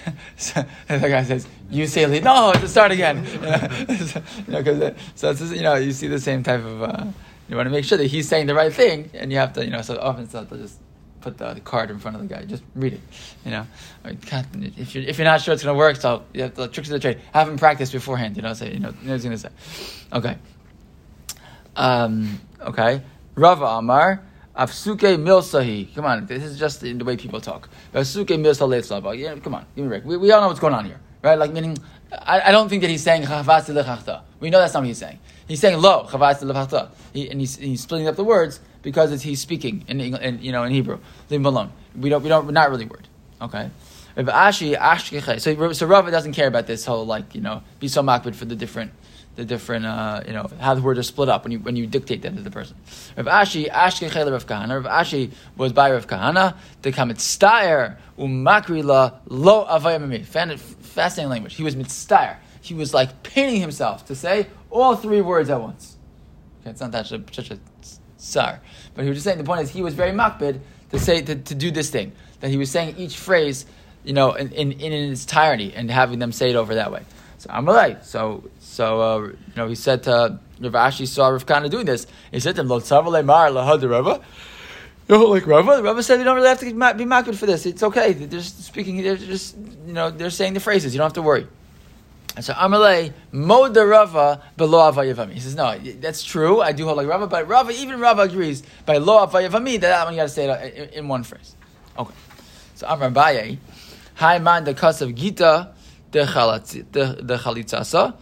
so 0.37 0.63
the 0.87 0.99
guy 0.99 1.23
says, 1.23 1.47
"You 1.69 1.87
say 1.87 2.05
li." 2.05 2.19
No, 2.19 2.53
start 2.65 2.91
again. 2.91 3.25
you 3.33 3.41
know, 3.41 4.59
uh, 4.59 4.93
so 5.15 5.31
it's 5.31 5.41
you 5.51 5.61
know 5.61 5.75
you 5.75 5.93
see 5.93 6.07
the 6.07 6.19
same 6.19 6.43
type 6.43 6.63
of 6.63 6.83
uh, 6.83 7.05
you 7.47 7.55
want 7.55 7.67
to 7.67 7.71
make 7.71 7.85
sure 7.85 7.97
that 7.97 8.07
he's 8.07 8.27
saying 8.27 8.47
the 8.47 8.55
right 8.55 8.73
thing, 8.73 9.09
and 9.13 9.31
you 9.31 9.37
have 9.37 9.53
to, 9.53 9.63
you 9.63 9.71
know, 9.71 9.81
so 9.81 9.97
often 9.99 10.27
so 10.29 10.43
they'll 10.43 10.59
just 10.59 10.79
put 11.21 11.37
the, 11.37 11.53
the, 11.53 11.61
card 11.61 11.91
in 11.91 11.99
front 11.99 12.15
of 12.15 12.27
the 12.27 12.33
guy. 12.33 12.43
Just 12.45 12.63
read 12.75 12.93
it, 12.93 13.01
you 13.43 13.51
know. 13.51 13.65
I 14.03 14.09
mean, 14.09 14.73
if 14.77 14.95
you're 14.95 15.03
if 15.03 15.17
you're 15.17 15.25
not 15.25 15.41
sure 15.41 15.53
it's 15.53 15.63
going 15.63 15.73
to 15.73 15.77
work, 15.77 15.95
so 15.97 16.23
you 16.33 16.43
have 16.43 16.55
the 16.55 16.67
tricks 16.67 16.89
of 16.89 16.93
the 16.93 16.99
trade. 16.99 17.19
Have 17.33 17.47
him 17.47 17.57
practice 17.57 17.91
beforehand. 17.91 18.35
You 18.35 18.43
know, 18.43 18.53
say 18.53 18.73
you 18.73 18.79
know, 18.79 18.89
you 19.01 19.07
know 19.07 19.13
what 19.13 19.21
he's 19.21 19.23
going 19.23 19.37
to 19.37 19.37
say. 19.37 19.49
Okay. 20.13 20.37
Um, 21.75 22.39
okay. 22.61 23.01
Rava 23.35 23.65
Amar. 23.65 24.23
Afsuke 24.57 25.17
milsahi. 25.17 25.93
Come 25.93 26.05
on, 26.05 26.25
this 26.27 26.41
is 26.41 26.57
just 26.57 26.79
the, 26.79 26.93
way 27.03 27.17
people 27.17 27.41
talk. 27.41 27.67
Afsuke 27.93 28.29
milsa 28.29 29.19
Yeah, 29.19 29.35
come 29.39 29.55
on, 29.55 29.65
give 29.75 29.83
me 29.83 29.87
a 29.87 29.89
break. 29.89 30.05
We, 30.05 30.15
we 30.15 30.31
all 30.31 30.39
know 30.39 30.47
what's 30.47 30.61
going 30.61 30.73
on 30.73 30.85
here, 30.85 30.99
right? 31.21 31.37
Like 31.37 31.51
meaning, 31.51 31.77
I, 32.13 32.39
I 32.39 32.51
don't 32.51 32.69
think 32.69 32.81
that 32.81 32.89
he's 32.89 33.03
saying 33.03 33.23
We 34.39 34.49
know 34.49 34.59
that's 34.59 34.73
not 34.73 34.79
what 34.79 34.87
he's 34.87 34.97
saying. 34.97 35.19
He's 35.47 35.59
saying 35.59 35.77
lo 35.79 36.07
chavas 36.09 36.89
he, 37.11 37.29
and 37.29 37.41
he's, 37.41 37.57
he's 37.57 37.81
splitting 37.81 38.07
up 38.07 38.15
the 38.15 38.23
words 38.23 38.61
because 38.81 39.21
he's 39.21 39.41
speaking 39.41 39.83
in, 39.89 39.99
in, 39.99 40.41
you 40.41 40.53
know 40.53 40.63
in 40.63 40.71
Hebrew. 40.71 40.99
Leave 41.29 41.41
him 41.41 41.45
alone. 41.45 41.73
We 41.99 42.09
don't 42.09 42.23
we 42.23 42.29
don't 42.29 42.45
we're 42.45 42.53
not 42.53 42.71
really 42.71 42.85
worried. 42.85 43.09
Okay. 43.41 43.69
So 44.15 45.71
so 45.73 45.85
Rava 45.85 46.11
doesn't 46.11 46.31
care 46.31 46.47
about 46.47 46.67
this 46.67 46.85
whole 46.85 47.05
like 47.05 47.35
you 47.35 47.41
know 47.41 47.61
be 47.81 47.89
so 47.89 48.01
makbid 48.01 48.35
for 48.35 48.45
the 48.45 48.55
different 48.55 48.93
the 49.35 49.45
different 49.45 49.85
uh, 49.85 50.21
you 50.25 50.33
know 50.33 50.49
how 50.59 50.73
the 50.73 50.81
words 50.81 50.99
are 50.99 51.03
split 51.03 51.29
up 51.29 51.43
when 51.43 51.51
you 51.51 51.59
when 51.59 51.75
you 51.75 51.87
dictate 51.87 52.21
them 52.21 52.35
to 52.35 52.41
the 52.41 52.51
person. 52.51 52.75
Rav 53.17 53.25
Ashi 53.25 53.69
Ashkechel 53.69 54.31
Rav 54.31 54.45
Kahana. 54.45 54.83
Rav 54.83 55.05
Ashi 55.05 55.31
was 55.57 55.73
by 55.73 55.91
Rav 55.91 56.07
Kahana. 56.07 56.57
The 56.81 56.91
kamitstayer 56.91 57.97
umakrila 58.17 59.19
lo 59.27 59.65
avayamimi. 59.65 60.25
Fascinating 60.25 61.29
language. 61.29 61.55
He 61.55 61.63
was 61.63 61.75
mitzstayer. 61.75 62.37
He 62.61 62.73
was 62.73 62.93
like 62.93 63.23
pinning 63.23 63.61
himself 63.61 64.05
to 64.07 64.15
say 64.15 64.47
all 64.71 64.95
three 64.95 65.21
words 65.21 65.49
at 65.49 65.61
once. 65.61 65.97
Okay, 66.61 66.71
it's 66.71 66.81
not 66.81 66.91
that 66.93 67.05
such 67.05 67.51
a 67.51 67.59
sar. 68.17 68.59
But 68.93 69.03
he 69.03 69.09
was 69.09 69.17
just 69.17 69.25
saying 69.25 69.37
the 69.37 69.43
point 69.43 69.61
is 69.61 69.69
he 69.69 69.81
was 69.81 69.93
very 69.93 70.11
makbid 70.11 70.59
to 70.91 70.99
say 70.99 71.21
to, 71.21 71.35
to 71.35 71.55
do 71.55 71.71
this 71.71 71.89
thing. 71.89 72.13
That 72.39 72.49
he 72.49 72.57
was 72.57 72.71
saying 72.71 72.95
each 72.97 73.17
phrase, 73.17 73.65
you 74.03 74.13
know, 74.13 74.33
in, 74.33 74.51
in, 74.51 74.71
in 74.71 75.11
its 75.11 75.23
entirety 75.23 75.73
and 75.75 75.91
having 75.91 76.19
them 76.19 76.31
say 76.31 76.49
it 76.49 76.55
over 76.55 76.75
that 76.75 76.91
way. 76.91 77.03
So 77.45 77.51
Amalei. 77.51 78.03
So 78.03 78.43
so 78.59 79.01
uh, 79.01 79.19
you 79.19 79.37
know 79.55 79.67
he 79.67 79.75
said 79.75 80.01
to 80.03 80.39
Rav 80.59 80.73
Ashi 80.73 81.07
saw 81.07 81.27
Rav 81.27 81.45
Kahana 81.45 81.69
doing 81.69 81.85
this. 81.85 82.07
He 82.31 82.39
said 82.39 82.55
to 82.55 82.61
him, 82.61 82.67
Lo 82.67 82.81
Mar 83.21 83.51
Rava. 83.53 84.21
You 85.07 85.15
know, 85.15 85.25
like 85.25 85.45
Rava, 85.45 85.83
Rava 85.83 86.01
said 86.01 86.17
you 86.17 86.23
don't 86.23 86.35
really 86.35 86.47
have 86.47 86.59
to 86.61 86.65
be 86.65 86.73
makbid 86.73 87.35
for 87.35 87.45
this. 87.45 87.67
It's 87.67 87.83
okay. 87.83 88.13
They're 88.13 88.27
just 88.27 88.63
speaking. 88.63 89.03
They're 89.03 89.15
just 89.15 89.55
you 89.85 89.93
know 89.93 90.09
they're 90.09 90.31
saying 90.31 90.55
the 90.55 90.59
phrases. 90.59 90.95
You 90.95 90.97
don't 90.97 91.05
have 91.05 91.13
to 91.13 91.21
worry. 91.21 91.47
And 92.35 92.43
so 92.43 92.53
Amalei 92.53 93.13
Moda 93.31 93.87
Rava 93.87 94.41
below 94.57 94.91
Avayavami. 94.91 95.33
He 95.33 95.39
says, 95.39 95.55
no, 95.55 95.77
that's 95.77 96.23
true. 96.23 96.61
I 96.61 96.71
do 96.71 96.85
hold 96.85 96.97
like 96.97 97.07
Rava, 97.07 97.27
but 97.27 97.47
Rava, 97.47 97.71
even 97.71 97.99
Rava 97.99 98.23
agrees 98.23 98.63
by 98.87 98.97
lo 98.97 99.25
Avayavami 99.25 99.79
that 99.81 99.81
that 99.81 100.03
one 100.05 100.15
you 100.15 100.19
got 100.19 100.23
to 100.23 100.29
say 100.29 100.49
it 100.49 100.93
in, 100.93 101.07
one 101.07 101.23
phrase. 101.23 101.55
Okay. 101.97 102.13
So 102.73 102.87
Amar 102.87 103.11
Baye, 103.11 103.59
Hi 104.15 104.39
man 104.39 104.63
the 104.63 104.73
cus 104.73 105.01
of 105.01 105.13
Gita 105.13 105.74
the 106.23 107.39
chalitzasa. 107.43 108.15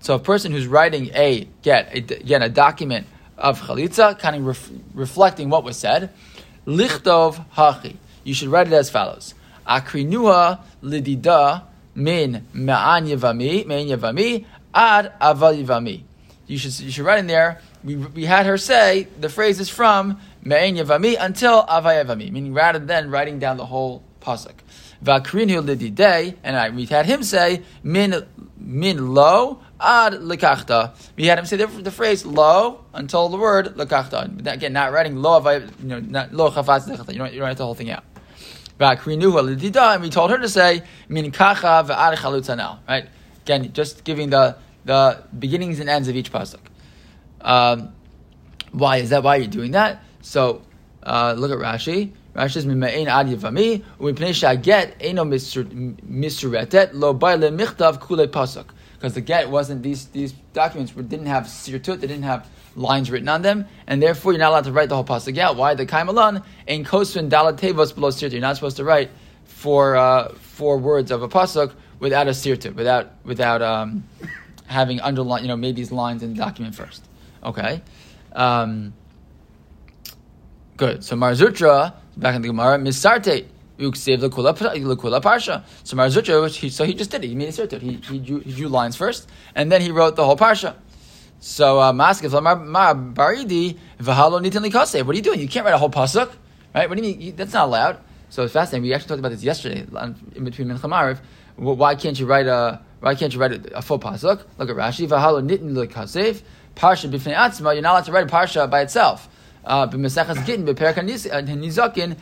So 0.00 0.14
a 0.14 0.18
person 0.18 0.52
who's 0.52 0.66
writing 0.66 1.10
a 1.14 1.48
get 1.62 1.94
again 1.94 2.42
a 2.42 2.48
document 2.48 3.06
of 3.38 3.60
chalitza, 3.60 4.18
kind 4.18 4.36
of 4.36 4.46
ref, 4.46 4.70
reflecting 4.94 5.50
what 5.50 5.64
was 5.64 5.76
said. 5.76 6.10
Lichtov 6.66 7.44
hachi. 7.56 7.96
You 8.24 8.34
should 8.34 8.48
write 8.48 8.66
it 8.68 8.72
as 8.72 8.90
follows: 8.90 9.34
Akrinua 9.66 10.60
lidida 10.82 11.64
min 11.94 12.46
ma'an 12.54 13.06
yavami, 13.06 13.66
mein 13.66 13.88
yavami, 13.88 14.46
ad 14.74 15.12
aval 15.20 15.64
yavami. 15.64 16.02
You 16.46 16.58
should, 16.58 16.78
you 16.80 16.90
should 16.90 17.04
write 17.04 17.18
in 17.18 17.26
there, 17.26 17.60
we, 17.84 17.96
we 17.96 18.24
had 18.24 18.46
her 18.46 18.58
say, 18.58 19.08
the 19.18 19.28
phrase 19.28 19.60
is 19.60 19.68
from 19.68 20.20
mein 20.42 20.76
yavami 20.76 21.16
until 21.18 21.64
aval 21.64 22.04
yavami, 22.04 22.30
meaning 22.30 22.52
rather 22.52 22.78
than 22.78 23.10
writing 23.10 23.38
down 23.38 23.56
the 23.56 23.66
whole 23.66 24.02
pasuk. 24.20 24.54
Vakrinu 25.02 25.64
lididei, 25.66 26.36
and 26.44 26.56
I, 26.56 26.70
we 26.70 26.86
had 26.86 27.06
him 27.06 27.22
say, 27.22 27.62
min, 27.82 28.24
min 28.56 29.14
lo 29.14 29.60
ad 29.80 30.14
lekachta. 30.14 30.94
We 31.16 31.26
had 31.26 31.38
him 31.38 31.46
say 31.46 31.56
the, 31.56 31.66
the, 31.66 31.90
phrase 31.90 32.24
lo 32.24 32.84
until 32.94 33.28
the 33.28 33.36
word 33.36 33.74
lekachta. 33.74 34.46
Again, 34.46 34.72
not 34.72 34.92
writing 34.92 35.16
lo, 35.16 35.40
you 35.50 35.68
know, 35.82 35.98
not 36.00 36.32
lo 36.32 36.50
chafaz 36.50 36.88
You 36.88 37.18
don't, 37.18 37.32
you 37.32 37.38
don't 37.40 37.48
write 37.48 37.56
the 37.56 37.64
whole 37.64 37.74
thing 37.74 37.90
out 37.90 38.04
and 38.82 40.02
we 40.02 40.10
told 40.10 40.30
her 40.30 40.38
to 40.38 40.48
say 40.48 40.82
min 41.08 41.30
kacha 41.30 41.84
v'ad 41.86 42.78
Right? 42.88 43.08
Again, 43.44 43.72
just 43.72 44.04
giving 44.04 44.30
the 44.30 44.56
the 44.84 45.22
beginnings 45.38 45.78
and 45.78 45.88
ends 45.88 46.08
of 46.08 46.16
each 46.16 46.32
pasuk. 46.32 46.58
Um, 47.40 47.94
why 48.72 48.96
is 48.96 49.10
that? 49.10 49.22
Why 49.22 49.36
you're 49.36 49.46
doing 49.46 49.72
that? 49.72 50.02
So 50.22 50.62
uh, 51.02 51.34
look 51.36 51.52
at 51.52 51.58
Rashi. 51.58 52.12
Rashi 52.34 52.52
says 52.52 52.66
mimain 52.66 53.06
ad 53.06 53.26
yavami 53.26 53.84
u'mipnei 54.00 54.32
shaget 54.32 54.94
eno 55.00 55.24
lo 56.94 57.14
kule 57.98 58.26
pasuk 58.28 58.66
because 58.94 59.14
the 59.14 59.20
get 59.20 59.50
wasn't 59.50 59.82
these 59.82 60.06
these 60.06 60.32
documents 60.52 60.92
didn't 60.92 61.26
have 61.26 61.44
sirtut, 61.44 62.00
they 62.00 62.06
didn't 62.06 62.22
have 62.22 62.48
lines 62.76 63.10
written 63.10 63.28
on 63.28 63.42
them, 63.42 63.66
and 63.86 64.02
therefore 64.02 64.32
you're 64.32 64.38
not 64.38 64.50
allowed 64.50 64.64
to 64.64 64.72
write 64.72 64.88
the 64.88 64.94
whole 64.94 65.04
pasuk 65.04 65.36
out. 65.38 65.56
Why? 65.56 65.74
The 65.74 65.84
kaimalan 65.84 66.44
in 66.66 66.84
kosvin 66.84 67.28
dalat 67.28 67.58
tevos 67.58 67.94
below 67.94 68.08
sirtut. 68.08 68.32
You're 68.32 68.40
not 68.40 68.54
supposed 68.54 68.76
to 68.76 68.84
write 68.84 69.10
four 69.44 69.96
uh, 69.96 70.32
four 70.34 70.78
words 70.78 71.10
of 71.10 71.22
a 71.22 71.28
pasuk 71.28 71.74
without 71.98 72.28
a 72.28 72.30
sirtut, 72.30 72.74
without 72.74 73.10
without 73.24 73.60
um, 73.60 74.04
having 74.66 75.00
underline. 75.00 75.42
You 75.42 75.48
know, 75.48 75.56
made 75.56 75.76
these 75.76 75.92
lines 75.92 76.22
in 76.22 76.30
the 76.30 76.36
document 76.36 76.74
first. 76.74 77.04
Okay. 77.44 77.82
Um, 78.34 78.94
good. 80.76 81.04
So 81.04 81.16
Marzutra 81.16 81.94
back 82.16 82.34
in 82.34 82.42
the 82.42 82.48
Gemara 82.48 82.78
misarte. 82.78 83.46
Uksiv 83.78 84.18
lekula 84.18 85.22
parsha. 85.22 85.64
So 85.82 85.96
Marzutra, 85.96 86.70
so 86.70 86.84
he 86.84 86.94
just 86.94 87.10
did 87.10 87.24
it. 87.24 87.28
He 87.28 87.34
made 87.34 87.48
a 87.48 87.52
sirtut. 87.52 87.80
He, 87.80 87.94
he, 87.94 88.18
drew, 88.18 88.40
he 88.40 88.52
drew 88.52 88.68
lines 88.68 88.96
first, 88.96 89.28
and 89.54 89.72
then 89.72 89.80
he 89.80 89.90
wrote 89.90 90.14
the 90.14 90.24
whole 90.24 90.36
parsha. 90.36 90.76
So 91.40 91.80
uh, 91.80 91.92
Maskif 91.92 92.30
Baridi 93.14 93.76
Vahalo 93.98 94.40
Nitin 94.40 94.64
Likase. 94.64 95.04
What 95.04 95.14
are 95.14 95.16
you 95.16 95.22
doing? 95.22 95.40
You 95.40 95.48
can't 95.48 95.64
write 95.64 95.74
a 95.74 95.78
whole 95.78 95.90
pasuk, 95.90 96.30
right? 96.72 96.88
What 96.88 96.96
do 96.96 97.04
you 97.04 97.16
mean? 97.16 97.34
That's 97.34 97.52
not 97.52 97.64
allowed. 97.64 97.98
So 98.28 98.44
it's 98.44 98.52
fascinating. 98.52 98.84
We 98.84 98.94
actually 98.94 99.08
talked 99.08 99.18
about 99.18 99.32
this 99.32 99.42
yesterday 99.42 99.80
in 100.36 100.44
between 100.44 100.68
Mincha 100.68 100.88
Mariv. 100.88 101.18
Why 101.56 101.96
can't 101.96 102.18
you 102.18 102.26
write 102.26 102.46
a 102.46 102.80
Why 103.00 103.16
can't 103.16 103.34
you 103.34 103.40
write 103.40 103.52
a, 103.52 103.78
a 103.78 103.82
full 103.82 103.98
pasuk? 103.98 104.44
Look 104.58 104.70
at 104.70 104.76
Rashi. 104.76 105.08
Vahalo 105.08 105.44
Nitin 105.44 105.72
Likasev. 105.72 106.42
Parsha 106.76 107.10
b'fnei 107.10 107.34
atzma. 107.34 107.72
You're 107.74 107.82
not 107.82 107.92
allowed 107.92 108.04
to 108.04 108.12
write 108.12 108.24
a 108.24 108.32
parsha 108.32 108.70
by 108.70 108.82
itself. 108.82 109.28
Uh, 109.64 109.86
b'perak 109.86 110.94
nizakin. 110.96 112.16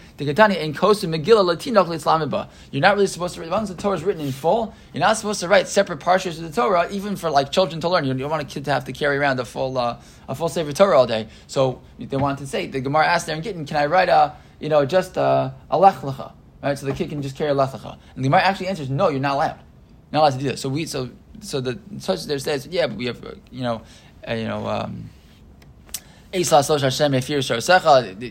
You're 2.71 2.81
not 2.81 2.95
really 2.95 3.07
supposed 3.07 3.35
to. 3.35 3.41
Read 3.41 3.51
once 3.51 3.69
the 3.69 3.75
Torah 3.75 3.97
is 3.97 4.05
written 4.05 4.25
in 4.25 4.33
full, 4.33 4.75
you're 4.93 5.01
not 5.01 5.17
supposed 5.17 5.41
to 5.41 5.49
write 5.49 5.69
separate 5.69 6.01
parshas 6.01 6.39
of 6.39 6.43
the 6.43 6.53
Torah, 6.53 6.89
even 6.91 7.17
for 7.17 7.31
like 7.31 7.51
children 7.51 7.81
to 7.81 7.89
learn. 7.89 8.05
You 8.05 8.15
don't 8.15 8.31
want 8.31 8.43
a 8.43 8.47
kid 8.47 8.65
to 8.67 8.73
have 8.73 8.85
to 8.85 8.93
carry 8.93 9.17
around 9.17 9.41
a 9.41 9.45
full 9.45 9.79
uh, 9.79 10.01
a 10.29 10.35
full 10.35 10.49
sefer 10.49 10.73
Torah 10.73 10.99
all 10.99 11.07
day. 11.07 11.29
So 11.47 11.81
they 11.99 12.17
wanted 12.17 12.39
to 12.41 12.47
say 12.47 12.67
the 12.67 12.81
Gemara 12.81 13.07
asked 13.07 13.27
there 13.27 13.37
in 13.37 13.43
Gittin, 13.43 13.65
can 13.65 13.77
I 13.77 13.87
write 13.87 14.09
a 14.09 14.35
you 14.59 14.69
know 14.69 14.85
just 14.85 15.17
a, 15.17 15.55
a 15.71 15.79
lech 15.79 15.97
lecha, 15.97 16.33
right? 16.63 16.79
So 16.79 16.87
the 16.87 16.93
kid 16.93 17.09
can 17.09 17.23
just 17.23 17.37
carry 17.37 17.51
a 17.51 17.55
lech 17.55 17.71
lecha. 17.71 17.99
And 18.15 18.25
the 18.25 18.29
Gemara 18.29 18.43
actually 18.43 18.69
answers, 18.69 18.91
no, 18.91 19.09
you're 19.09 19.21
not 19.21 19.35
allowed. 19.37 19.59
You're 20.13 20.21
not 20.21 20.21
allowed 20.21 20.33
to 20.33 20.39
do 20.39 20.49
that. 20.49 20.59
So 20.59 20.69
we 20.69 20.85
so 20.87 21.11
so 21.41 21.61
the 21.61 21.79
such 21.99 22.25
there 22.25 22.39
says, 22.39 22.67
yeah, 22.67 22.87
but 22.87 22.97
we 22.97 23.07
have 23.07 23.25
uh, 23.25 23.33
you 23.51 23.63
know 23.63 23.83
uh, 24.29 24.35
you 24.35 24.47
know. 24.47 24.67
Um, 24.67 25.11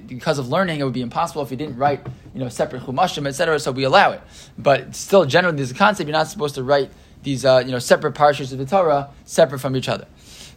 because 0.08 0.40
of 0.40 0.50
learning, 0.50 0.80
it 0.80 0.84
would 0.84 0.94
be 0.94 1.02
impossible 1.02 1.42
if 1.42 1.52
you 1.52 1.58
didn't 1.58 1.78
write, 1.78 2.06
you 2.34 2.40
know, 2.40 2.50
separate 2.50 2.84
chumashim, 2.84 3.28
etc. 3.28 3.60
So 3.60 3.72
we 3.72 3.84
allow 3.84 4.12
it, 4.12 4.22
but 4.58 4.96
still, 4.96 5.26
generally, 5.26 5.58
there's 5.58 5.72
a 5.72 5.76
concept 5.76 6.08
you're 6.08 6.18
not 6.18 6.28
supposed 6.28 6.56
to 6.56 6.64
write 6.64 6.92
these, 7.24 7.44
uh, 7.44 7.62
you 7.66 7.72
know, 7.72 7.80
separate 7.80 8.16
parshas 8.16 8.52
of 8.54 8.58
the 8.58 8.66
Torah 8.66 9.10
separate 9.26 9.60
from 9.60 9.76
each 9.76 9.90
other. 9.90 10.08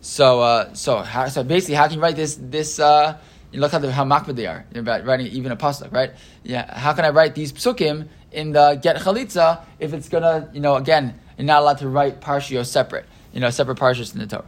So, 0.00 0.40
uh, 0.40 0.72
so, 0.74 0.98
how, 0.98 1.28
so 1.28 1.42
basically, 1.42 1.74
how 1.74 1.86
can 1.86 1.96
you 1.96 2.02
write 2.02 2.16
this? 2.16 2.36
This 2.40 2.78
uh, 2.78 3.18
you 3.52 3.60
look 3.60 3.72
how 3.72 3.80
how 3.90 4.04
makbid 4.04 4.36
they 4.36 4.46
are 4.46 4.64
about 4.74 5.04
writing 5.04 5.26
even 5.26 5.52
a 5.52 5.56
pasuk, 5.56 5.92
right? 5.92 6.12
Yeah, 6.42 6.72
how 6.76 6.92
can 6.92 7.04
I 7.04 7.10
write 7.10 7.34
these 7.34 7.52
psukim 7.52 8.08
in 8.32 8.52
the 8.52 8.78
get 8.82 8.96
chalitza 8.96 9.64
if 9.78 9.92
it's 9.92 10.08
gonna, 10.08 10.48
you 10.52 10.60
know, 10.60 10.76
again, 10.76 11.18
you're 11.36 11.46
not 11.46 11.60
allowed 11.60 11.78
to 11.78 11.88
write 11.88 12.20
parshio 12.20 12.64
separate, 12.64 13.04
you 13.32 13.40
know, 13.40 13.50
separate 13.50 13.78
parshas 13.78 14.14
in 14.14 14.20
the 14.20 14.26
Torah. 14.26 14.44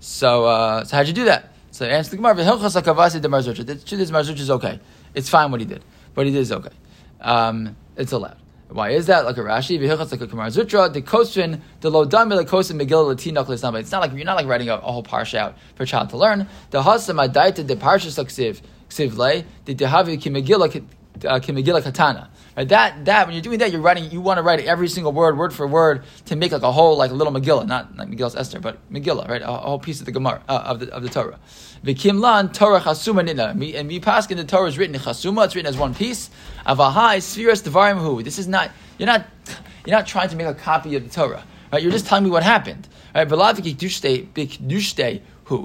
So, 0.00 0.46
uh, 0.46 0.84
so 0.84 0.96
how'd 0.96 1.08
you 1.08 1.12
do 1.12 1.24
that? 1.26 1.52
So 1.78 1.86
answer 1.86 2.10
the 2.10 2.16
Gemara, 2.16 2.34
"V'hilchas 2.34 2.82
hakavasi 2.82 3.20
de 3.20 3.28
marzucha." 3.28 3.64
The 3.64 3.76
truth 3.76 4.00
is, 4.00 4.10
marzucha 4.10 4.40
is 4.40 4.50
okay. 4.50 4.80
It's 5.14 5.28
fine 5.28 5.52
what 5.52 5.60
he 5.60 5.66
did. 5.66 5.84
What 6.14 6.26
he 6.26 6.32
did 6.32 6.40
is 6.40 6.50
okay. 6.50 6.72
Um, 7.20 7.76
it's 7.96 8.10
allowed. 8.10 8.36
Why 8.68 8.90
is 8.90 9.06
that? 9.06 9.24
Like 9.24 9.36
a 9.36 9.42
Rashi, 9.42 9.78
v'hilchas 9.78 10.10
like 10.10 10.20
a 10.20 10.26
marzutra, 10.26 10.92
the 10.92 11.02
kosrin, 11.02 11.60
the 11.80 11.88
lodam 11.88 12.36
the 12.36 12.44
kosin 12.44 12.82
megillah 12.82 13.14
latinok 13.14 13.46
l'samba. 13.46 13.78
It's 13.78 13.92
not 13.92 14.00
like 14.00 14.12
you're 14.12 14.24
not 14.24 14.34
like 14.34 14.48
writing 14.48 14.68
a, 14.68 14.74
a 14.74 14.90
whole 14.90 15.04
parsha 15.04 15.38
out 15.38 15.56
for 15.76 15.84
a 15.84 15.86
child 15.86 16.10
to 16.10 16.16
learn. 16.16 16.48
The 16.70 16.82
hasam 16.82 17.24
adaita 17.24 17.64
the 17.64 17.76
parsha 17.76 18.08
saksiv 18.08 18.60
ksiv 18.88 19.16
le 19.16 19.44
the 19.64 19.76
dehavi 19.76 20.20
ki 20.20 20.30
megillah 20.30 20.84
uh, 21.26 21.80
katana. 21.80 22.28
Right? 22.58 22.68
That 22.70 23.04
that 23.04 23.28
when 23.28 23.36
you're 23.36 23.42
doing 23.42 23.60
that, 23.60 23.70
you're 23.70 23.80
writing. 23.80 24.10
You 24.10 24.20
want 24.20 24.38
to 24.38 24.42
write 24.42 24.58
every 24.64 24.88
single 24.88 25.12
word, 25.12 25.38
word 25.38 25.54
for 25.54 25.64
word, 25.64 26.02
to 26.24 26.34
make 26.34 26.50
like 26.50 26.62
a 26.62 26.72
whole 26.72 26.96
like 26.96 27.12
a 27.12 27.14
little 27.14 27.32
Megillah, 27.32 27.68
not 27.68 27.96
like 27.96 28.08
Megillah's 28.08 28.34
Esther, 28.34 28.58
but 28.58 28.78
Megillah, 28.92 29.28
right? 29.28 29.42
A, 29.42 29.48
a 29.48 29.58
whole 29.58 29.78
piece 29.78 30.00
of 30.00 30.06
the 30.06 30.10
Gemara 30.10 30.42
uh, 30.48 30.64
of 30.66 30.80
the 30.80 30.92
of 30.92 31.04
the 31.04 31.08
Torah. 31.08 31.38
V'kimlan 31.84 32.52
Torah 32.52 32.80
chasuma 32.80 33.24
nina. 33.24 33.50
And 33.50 33.60
we 33.60 33.80
me 33.84 34.00
paskin 34.00 34.38
the 34.38 34.44
Torah 34.44 34.66
is 34.66 34.76
written 34.76 34.96
in 34.96 35.00
chasuma. 35.00 35.44
It's 35.44 35.54
written 35.54 35.68
as 35.68 35.78
one 35.78 35.94
piece. 35.94 36.30
Avahai 36.66 37.22
spheres 37.22 37.62
devarim 37.62 38.00
hu. 38.00 38.24
This 38.24 38.40
is 38.40 38.48
not. 38.48 38.72
You're 38.98 39.06
not. 39.06 39.24
You're 39.86 39.96
not 39.96 40.08
trying 40.08 40.28
to 40.30 40.34
make 40.34 40.48
a 40.48 40.54
copy 40.54 40.96
of 40.96 41.04
the 41.04 41.10
Torah. 41.10 41.44
Right? 41.72 41.80
You're 41.80 41.92
just 41.92 42.06
telling 42.06 42.24
me 42.24 42.30
what 42.30 42.42
happened. 42.42 42.88
Right? 43.14 43.30
Who. 43.30 43.36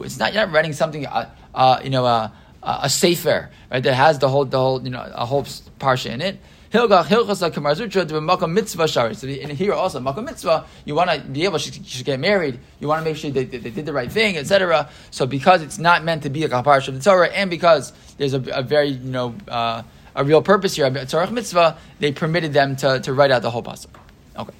It's 0.03 0.19
not. 0.19 0.31
You're 0.31 0.45
not 0.45 0.53
writing 0.53 0.73
something. 0.73 1.07
Uh, 1.07 1.27
uh, 1.55 1.79
you 1.83 1.89
know. 1.89 2.05
Uh, 2.05 2.29
a 2.65 2.89
sefer, 2.89 3.49
right, 3.69 3.83
that 3.83 3.93
has 3.93 4.19
the 4.19 4.29
whole, 4.29 4.45
the 4.45 4.57
whole, 4.57 4.81
you 4.81 4.89
know, 4.89 5.11
a 5.13 5.25
whole 5.25 5.43
parsha 5.43 6.09
in 6.09 6.21
it. 6.21 6.39
Hilgach 6.73 7.05
hilchasa 7.05 7.51
kamarzutra 7.51 8.07
to 8.07 8.15
makam 8.15 8.51
mitzvah 8.51 8.87
shari. 8.87 9.13
So 9.13 9.27
in 9.27 9.51
here 9.51 9.73
also 9.73 9.99
makam 9.99 10.23
mitzvah, 10.25 10.65
you 10.85 10.95
want 10.95 11.11
to 11.11 11.19
be 11.19 11.45
able 11.45 11.59
to 11.59 12.03
get 12.03 12.19
married. 12.19 12.59
You 12.79 12.87
want 12.87 13.05
to 13.05 13.05
make 13.05 13.15
sure 13.15 13.29
they, 13.29 13.43
they, 13.43 13.59
they 13.59 13.69
did 13.69 13.85
the 13.85 13.93
right 13.93 14.11
thing, 14.11 14.37
etc. 14.37 14.89
So 15.11 15.27
because 15.27 15.61
it's 15.61 15.77
not 15.77 16.03
meant 16.03 16.23
to 16.23 16.31
be 16.31 16.43
a 16.43 16.49
parsha 16.49 16.87
of 16.87 16.95
the 16.95 16.99
Torah, 16.99 17.29
and 17.29 17.51
because 17.51 17.93
there's 18.17 18.33
a, 18.33 18.41
a 18.51 18.63
very 18.63 18.87
you 18.87 19.11
know 19.11 19.35
uh, 19.47 19.83
a 20.15 20.23
real 20.23 20.41
purpose 20.41 20.75
here, 20.75 20.87
a 20.87 21.05
Torah 21.05 21.29
mitzvah, 21.29 21.77
they 21.99 22.11
permitted 22.11 22.53
them 22.53 22.75
to, 22.77 22.99
to 23.01 23.13
write 23.13 23.29
out 23.29 23.43
the 23.43 23.51
whole 23.51 23.61
pasuk. 23.61 23.93
Okay, 24.35 24.55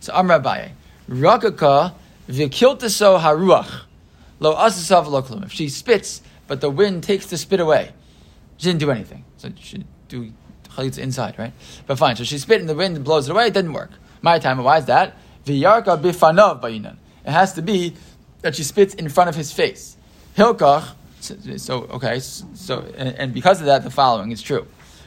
so 0.00 0.12
Amr 0.14 0.40
Abaye, 0.40 0.72
rakaka 1.08 1.94
v'kiltaso 2.28 3.20
haruach 3.20 3.82
lo 4.40 4.56
asasav 4.56 5.06
lo. 5.06 5.42
If 5.44 5.52
she 5.52 5.68
spits, 5.68 6.22
but 6.48 6.60
the 6.60 6.70
wind 6.70 7.04
takes 7.04 7.26
the 7.26 7.38
spit 7.38 7.60
away, 7.60 7.92
she 8.56 8.66
didn't 8.66 8.80
do 8.80 8.90
anything. 8.90 9.24
So 9.36 9.50
she 9.60 9.84
do 10.08 10.32
chalitza 10.76 10.98
inside, 10.98 11.38
right? 11.38 11.52
But 11.86 11.98
fine. 11.98 12.16
So 12.16 12.24
she 12.24 12.38
spit 12.38 12.60
in 12.60 12.66
the 12.66 12.74
wind 12.74 12.96
and 12.96 13.04
blows 13.04 13.28
it 13.28 13.32
away. 13.32 13.46
It 13.46 13.54
didn't 13.54 13.72
work. 13.72 13.90
My 14.20 14.38
time. 14.38 14.58
Why 14.58 14.78
is 14.78 14.86
that? 14.86 15.16
V'yarka 15.44 16.00
bifanav 16.00 16.60
bayinan. 16.60 16.96
It 17.24 17.30
has 17.30 17.54
to 17.54 17.62
be 17.62 17.94
that 18.42 18.54
she 18.56 18.64
spits 18.64 18.94
in 18.94 19.08
front 19.08 19.30
of 19.30 19.36
his 19.36 19.52
face. 19.52 19.96
Hilkach. 20.36 20.94
So 21.58 21.82
okay. 21.84 22.18
So 22.20 22.80
and, 22.96 23.32
because 23.32 23.60
of 23.60 23.66
that, 23.66 23.84
the 23.84 23.90
following 23.90 24.32
is 24.32 24.42
true. 24.42 24.66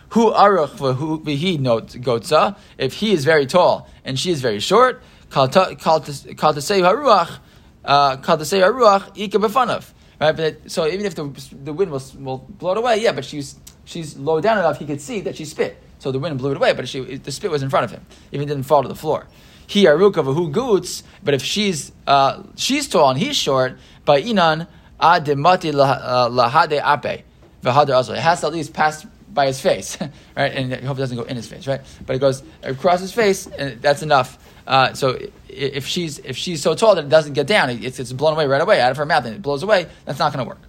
Who 0.09 0.31
aruch 0.31 1.27
he 1.27 1.57
note 1.57 1.89
gotza. 1.89 2.55
If 2.77 2.93
he 2.93 3.11
is 3.11 3.25
very 3.25 3.45
tall 3.45 3.89
and 4.05 4.17
she 4.17 4.31
is 4.31 4.41
very 4.41 4.59
short, 4.59 5.01
kal 5.29 5.51
say 5.51 5.75
haruach. 5.75 7.39
Uh, 7.83 8.17
kal 8.17 8.43
say 8.45 8.61
haruach 8.61 9.17
ika 9.17 9.37
befanav. 9.37 9.91
Right, 10.19 10.33
but 10.33 10.71
so 10.71 10.87
even 10.87 11.05
if 11.05 11.15
the, 11.15 11.25
the 11.51 11.73
wind 11.73 11.91
will, 11.91 12.01
will 12.19 12.37
blow 12.37 12.71
it 12.71 12.77
away, 12.77 13.01
yeah, 13.01 13.11
but 13.11 13.25
she's 13.25 13.59
she's 13.85 14.17
low 14.17 14.41
down 14.41 14.57
enough, 14.57 14.79
he 14.79 14.85
could 14.85 15.01
see 15.01 15.21
that 15.21 15.35
she 15.35 15.45
spit. 15.45 15.81
So 15.99 16.11
the 16.11 16.19
wind 16.19 16.37
blew 16.37 16.51
it 16.51 16.57
away, 16.57 16.73
but 16.73 16.87
she, 16.87 16.99
the 17.17 17.31
spit 17.31 17.49
was 17.49 17.63
in 17.63 17.69
front 17.69 17.85
of 17.85 17.91
him. 17.91 18.05
Even 18.31 18.47
didn't 18.47 18.63
fall 18.63 18.81
to 18.81 18.87
the 18.87 18.95
floor. 18.95 19.25
He 19.67 19.85
aruka 19.85 20.23
who 20.23 20.49
goots, 20.49 21.03
but 21.23 21.33
if 21.33 21.41
she's 21.41 21.91
uh, 22.05 22.43
she's 22.55 22.87
tall 22.87 23.09
and 23.09 23.19
he's 23.19 23.35
short, 23.35 23.79
by 24.03 24.21
inan 24.21 24.67
ademati 24.99 25.73
uh, 25.73 26.29
lahade 26.29 26.73
ape 26.73 27.23
v'hader 27.63 28.15
It 28.15 28.19
has 28.19 28.41
to 28.41 28.47
at 28.47 28.53
least 28.53 28.73
pass 28.73 29.05
by 29.33 29.47
his 29.47 29.59
face, 29.59 29.97
right? 30.37 30.51
And 30.53 30.73
I 30.73 30.81
hope 30.81 30.97
it 30.97 31.01
doesn't 31.01 31.17
go 31.17 31.23
in 31.23 31.35
his 31.35 31.47
face, 31.47 31.65
right? 31.67 31.81
But 32.05 32.15
it 32.15 32.19
goes 32.19 32.43
across 32.61 33.01
his 33.01 33.11
face, 33.11 33.47
and 33.47 33.81
that's 33.81 34.03
enough. 34.03 34.37
Uh, 34.67 34.93
so 34.93 35.19
if 35.49 35.85
she's 35.87 36.19
if 36.19 36.37
she's 36.37 36.61
so 36.61 36.75
tall 36.75 36.95
that 36.95 37.05
it 37.05 37.09
doesn't 37.09 37.33
get 37.33 37.47
down, 37.47 37.69
it's, 37.69 37.99
it's 37.99 38.13
blown 38.13 38.33
away 38.33 38.45
right 38.45 38.61
away 38.61 38.81
out 38.81 38.91
of 38.91 38.97
her 38.97 39.05
mouth, 39.05 39.25
and 39.25 39.35
it 39.35 39.41
blows 39.41 39.63
away. 39.63 39.87
That's 40.05 40.19
not 40.19 40.33
going 40.33 40.45
to 40.45 40.49
work. 40.49 40.61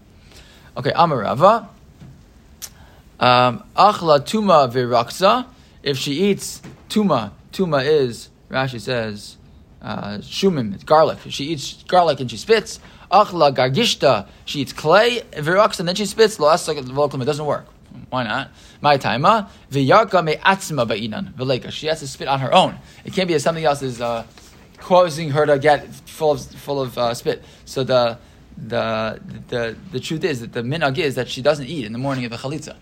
Okay, 0.76 0.92
Amarava. 0.92 1.68
Um, 3.18 3.64
achla 3.74 4.20
tuma 4.20 4.70
viraksa. 4.70 5.46
If 5.82 5.96
she 5.96 6.12
eats 6.12 6.60
tuma, 6.88 7.32
tuma 7.52 7.84
is 7.84 8.30
Rashi 8.50 8.80
says 8.80 9.36
uh, 9.80 10.18
shumim, 10.18 10.84
garlic. 10.84 11.18
She 11.28 11.44
eats 11.44 11.82
garlic 11.84 12.20
and 12.20 12.30
she 12.30 12.36
spits. 12.36 12.78
Achla 13.10 13.54
gargishta. 13.54 14.28
She 14.44 14.60
eats 14.60 14.72
clay 14.72 15.22
viraksa 15.32 15.80
and 15.80 15.88
then 15.88 15.96
she 15.96 16.06
spits. 16.06 16.38
Lo 16.38 16.52
It 16.52 17.24
doesn't 17.24 17.46
work. 17.46 17.66
Why 18.10 18.24
not? 18.24 18.50
My 18.80 18.98
taima 18.98 19.48
v'yarka 19.70 20.22
me 20.22 20.34
atzma 20.36 20.86
ba'inan 20.86 21.32
v'leika. 21.34 21.70
She 21.70 21.86
has 21.86 22.00
to 22.00 22.08
spit 22.08 22.28
on 22.28 22.40
her 22.40 22.52
own. 22.52 22.76
It 23.04 23.14
can't 23.14 23.26
be 23.26 23.34
that 23.34 23.40
something 23.40 23.64
else 23.64 23.82
is 23.82 24.00
uh, 24.00 24.26
causing 24.78 25.30
her 25.30 25.46
to 25.46 25.58
get 25.58 25.86
full 25.94 26.32
of 26.32 26.44
full 26.44 26.82
of 26.82 26.98
uh, 26.98 27.14
spit. 27.14 27.42
So 27.64 27.82
the 27.82 28.18
the 28.58 29.20
the 29.48 29.76
the 29.92 30.00
truth 30.00 30.24
is 30.24 30.40
that 30.40 30.52
the 30.52 30.62
minag 30.62 30.98
is 30.98 31.14
that 31.14 31.28
she 31.28 31.40
doesn't 31.40 31.66
eat 31.66 31.86
in 31.86 31.92
the 31.92 31.98
morning 31.98 32.24
of 32.26 32.30
the 32.30 32.36
chalitza 32.36 32.76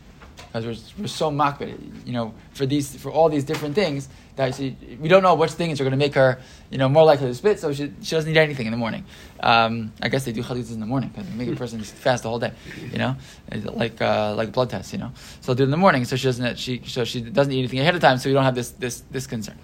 because 0.55 0.95
we're, 0.97 1.03
we're 1.03 1.09
so 1.09 1.33
makbid, 1.33 2.07
you 2.07 2.13
know, 2.13 2.33
for 2.53 2.65
these 2.65 2.95
for 2.95 3.11
all 3.11 3.29
these 3.29 3.43
different 3.43 3.75
things 3.75 4.09
that 4.37 4.55
she, 4.55 4.77
we 5.01 5.09
don't 5.09 5.25
know 5.25 5.35
which 5.35 5.51
things 5.51 5.81
are 5.81 5.85
going 5.85 5.91
to 5.91 5.97
make 5.97 6.15
her, 6.15 6.39
you 6.71 6.79
know, 6.79 6.89
more 6.89 7.05
likely 7.05 7.27
to 7.27 7.35
spit. 7.35 7.59
So 7.59 7.73
she, 7.73 7.93
she 8.03 8.15
doesn't 8.15 8.31
eat 8.31 8.37
anything 8.37 8.67
in 8.67 8.71
the 8.71 8.79
morning. 8.79 9.05
Um, 9.41 9.93
I 10.01 10.09
guess 10.09 10.25
they 10.25 10.33
do 10.33 10.45
chalitzas 10.45 10.73
in 10.73 10.79
the 10.79 10.87
morning 10.87 11.09
because 11.09 11.29
they 11.29 11.35
make 11.35 11.49
a 11.49 11.57
person 11.57 11.81
fast 11.83 12.23
the 12.23 12.29
whole 12.29 12.39
day, 12.39 12.53
you 12.93 12.99
know, 12.99 13.17
like 13.73 14.01
uh, 14.01 14.35
like 14.37 14.53
blood 14.53 14.71
tests, 14.71 14.93
you 14.93 15.01
know. 15.01 15.11
So 15.41 15.55
they'll 15.55 15.57
do 15.57 15.63
it 15.65 15.67
in 15.67 15.71
the 15.73 15.77
morning, 15.77 16.05
so 16.05 16.15
she 16.15 16.29
doesn't 16.29 16.57
she 16.57 16.83
so 16.87 17.05
she 17.05 17.21
doesn't 17.21 17.53
eat 17.53 17.59
anything 17.59 17.81
ahead 17.81 17.97
of 17.97 18.01
time, 18.01 18.19
so 18.19 18.29
we 18.29 18.35
don't 18.35 18.45
have 18.45 18.55
this 18.55 18.71
this 18.71 19.03
this 19.11 19.27
concern. 19.27 19.59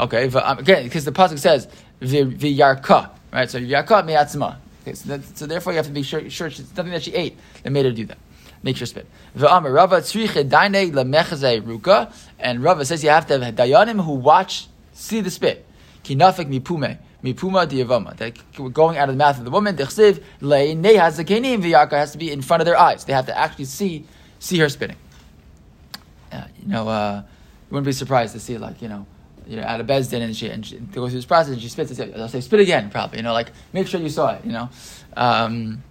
Okay, 0.00 0.26
but, 0.26 0.44
um, 0.44 0.58
again, 0.58 0.82
because 0.82 1.04
the 1.04 1.12
pasuk 1.12 1.38
says 1.38 1.68
v'yarka, 2.00 3.10
right? 3.32 3.48
So 3.48 3.60
yarka 3.60 4.04
me'atzma. 4.04 4.56
Okay, 4.82 4.94
so, 4.94 5.16
that, 5.16 5.38
so 5.38 5.46
therefore 5.46 5.74
you 5.74 5.76
have 5.76 5.86
to 5.86 5.92
be 5.92 6.02
sure, 6.02 6.28
sure 6.28 6.48
it's 6.48 6.76
nothing 6.76 6.90
that 6.90 7.04
she 7.04 7.14
ate 7.14 7.38
that 7.62 7.70
made 7.70 7.84
her 7.84 7.92
do 7.92 8.04
that 8.06 8.18
make 8.64 8.80
your 8.80 8.86
spit. 8.86 9.06
And 9.34 9.42
Rava 9.42 10.02
says 10.02 10.14
you 13.04 13.10
have 13.10 13.26
to 13.26 13.44
have 13.44 13.54
dayanim 13.54 14.04
who 14.04 14.14
watch, 14.14 14.66
see 14.92 15.20
the 15.20 15.30
spit. 15.30 15.64
Kinafik 16.02 16.48
mipume. 16.48 16.98
Mipuma 17.22 18.74
going 18.74 18.98
out 18.98 19.08
of 19.08 19.14
the 19.14 19.18
mouth 19.18 19.38
of 19.38 19.44
the 19.44 19.50
woman, 19.50 19.76
dechsiv, 19.76 20.22
lei, 20.42 20.74
nehaz, 20.74 21.16
the 21.16 21.24
kenim, 21.24 21.62
v'yarka 21.62 21.92
has 21.92 22.12
to 22.12 22.18
be 22.18 22.30
in 22.30 22.42
front 22.42 22.60
of 22.60 22.66
their 22.66 22.78
eyes. 22.78 23.06
They 23.06 23.14
have 23.14 23.24
to 23.26 23.38
actually 23.38 23.64
see, 23.64 24.04
see 24.38 24.58
her 24.58 24.68
spitting. 24.68 24.98
Uh, 26.30 26.44
you 26.60 26.68
know, 26.68 26.86
uh, 26.86 27.22
you 27.24 27.70
wouldn't 27.70 27.86
be 27.86 27.92
surprised 27.92 28.34
to 28.34 28.40
see, 28.40 28.58
like, 28.58 28.82
you 28.82 28.88
know, 28.88 29.06
you 29.46 29.56
know, 29.56 29.62
at 29.62 29.80
a 29.80 29.84
bezdin 29.84 30.20
and 30.20 30.36
she, 30.36 30.48
and 30.48 30.66
she 30.66 30.76
goes 30.76 31.10
through 31.10 31.18
this 31.18 31.24
process 31.24 31.54
and 31.54 31.62
she 31.62 31.70
spits. 31.70 31.96
They'll 31.96 32.28
say, 32.28 32.42
spit 32.42 32.60
again, 32.60 32.90
probably. 32.90 33.16
You 33.18 33.22
know, 33.22 33.32
like, 33.32 33.52
make 33.72 33.86
sure 33.86 34.00
you 34.00 34.10
saw 34.10 34.34
it, 34.34 34.44
you 34.44 34.52
know. 34.52 34.68
Um, 35.16 35.82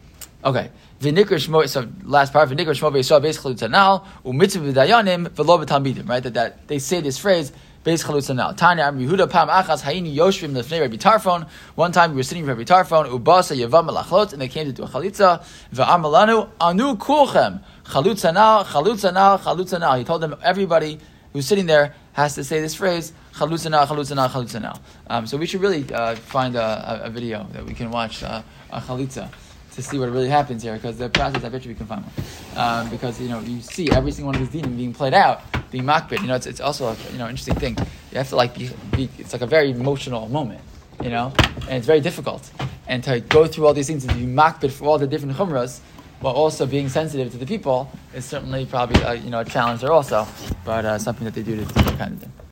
okay. 0.46 0.70
V'nikr 1.04 1.36
shmo, 1.36 1.68
so 1.68 1.86
last 2.06 2.32
part, 2.32 2.48
v'nikr 2.48 2.68
shmo 2.68 2.90
v'yisrael 2.90 3.22
beis 3.22 3.38
chalutzanal, 3.38 4.06
u'mitzvah 4.24 4.72
v'dayanim 4.72 5.28
v'lo 5.28 5.66
b'talmidim, 5.66 6.08
right? 6.08 6.24
That, 6.24 6.34
that 6.34 6.68
they 6.70 6.80
say 6.80 7.02
this 7.02 7.18
phrase, 7.18 7.52
beis 7.84 8.06
chalutzanal. 8.06 8.56
Tanya 8.56 8.84
Am 8.84 8.98
Yehuda 8.98 9.30
pam 9.30 9.50
achas 9.50 9.82
hayini 9.82 10.16
yoshvim 10.16 10.54
lefnei 10.54 10.80
Rabbi 10.80 10.96
Tarfon. 10.96 11.50
One 11.76 11.92
time 11.92 12.12
we 12.12 12.18
were 12.18 12.24
sitting 12.24 12.46
with 12.46 12.58
Rabbi 12.58 12.64
Tarfon, 12.64 13.10
ubasa 13.10 13.54
yavam 13.54 13.90
melachlot, 13.90 14.32
and 14.32 14.42
they 14.42 14.48
came 14.48 14.66
to 14.66 14.72
do 14.72 14.84
a 14.84 14.88
chalitza, 14.88 15.44
v'amalanu 15.74 16.50
anu 16.62 16.96
kulchem, 16.96 17.62
Chalutzanal, 17.84 18.64
chalutzanal, 18.64 19.40
chalutzanal. 19.40 19.98
He 19.98 20.06
told 20.06 20.22
them 20.22 20.38
everybody 20.42 21.00
who's 21.34 21.46
sitting 21.46 21.66
there 21.66 21.94
has 22.14 22.36
to 22.36 22.46
say 22.46 22.62
this 22.62 22.76
phrase, 22.76 23.12
chalutzanal, 23.34 23.86
chalutzanal, 23.88 24.30
chalutzanal. 24.30 24.80
Um, 25.08 25.28
so 25.28 25.36
we 25.36 25.48
should 25.48 25.60
really 25.60 25.86
uh, 25.94 26.16
find 26.16 26.56
a, 26.56 27.02
a, 27.04 27.08
a, 27.08 27.10
video 27.10 27.46
that 27.52 27.66
we 27.66 27.74
can 27.74 27.92
watch 27.92 28.24
uh, 28.24 28.42
a 28.72 28.80
chalitza 28.80 29.30
to 29.76 29.82
see 29.82 29.98
what 29.98 30.10
really 30.12 30.30
happens 30.30 30.64
here, 30.64 30.74
because 30.74 30.98
the 30.98 31.10
process, 31.10 31.44
I 31.44 31.50
bet 31.50 31.66
you 31.66 31.70
we 31.70 31.76
can 31.76 31.88
find 31.88 32.04
one. 32.04 32.14
Um, 32.56 32.90
because, 32.90 33.20
you 33.20 33.30
know, 33.30 33.40
you 33.40 33.62
see 33.62 33.90
every 33.92 34.12
single 34.12 34.32
one 34.32 34.42
of 34.42 34.52
these 34.52 34.62
dinim 34.62 34.78
being 34.78 34.94
played 34.94 35.14
out, 35.14 35.42
being 35.72 35.84
makbid. 35.84 36.22
You 36.22 36.28
know, 36.28 36.36
it's, 36.36 36.46
it's 36.46 36.62
also 36.62 36.88
a, 36.88 36.98
you 37.12 37.18
know, 37.18 37.28
interesting 37.28 37.56
thing. 37.56 37.78
You 38.12 38.18
have 38.18 38.30
to, 38.30 38.36
like, 38.36 38.56
be, 38.56 38.70
be, 38.96 39.10
it's 39.18 39.34
like 39.34 39.42
a 39.42 39.48
very 39.48 39.72
emotional 39.72 40.28
moment, 40.30 40.62
you 41.02 41.10
know, 41.10 41.34
and 41.62 41.74
it's 41.78 41.88
very 41.88 42.02
difficult. 42.02 42.52
And 42.88 43.04
to 43.06 43.22
go 43.22 43.48
through 43.48 43.66
all 43.66 43.74
these 43.74 43.88
things 43.88 44.06
and 44.06 44.14
be 44.18 44.26
makbid 44.26 44.72
for 44.72 44.86
all 44.86 44.98
the 44.98 45.08
different 45.08 45.38
chumras, 45.38 45.80
while 46.20 46.34
also 46.34 46.66
being 46.66 46.90
sensitive 46.90 47.32
to 47.32 47.38
the 47.38 47.46
people, 47.46 47.90
is 48.14 48.26
certainly 48.26 48.66
probably, 48.66 49.02
a, 49.02 49.16
you 49.16 49.30
know, 49.30 49.40
a 49.40 49.46
challenge 49.46 49.82
there 49.82 49.92
also, 49.92 50.28
but 50.64 50.86
uh, 50.86 50.98
something 51.00 51.26
that 51.26 51.34
they 51.34 51.44
do 51.44 51.56
to, 51.56 51.66
to 51.66 51.84
kind 51.98 52.14
of 52.14 52.20
thing. 52.20 52.34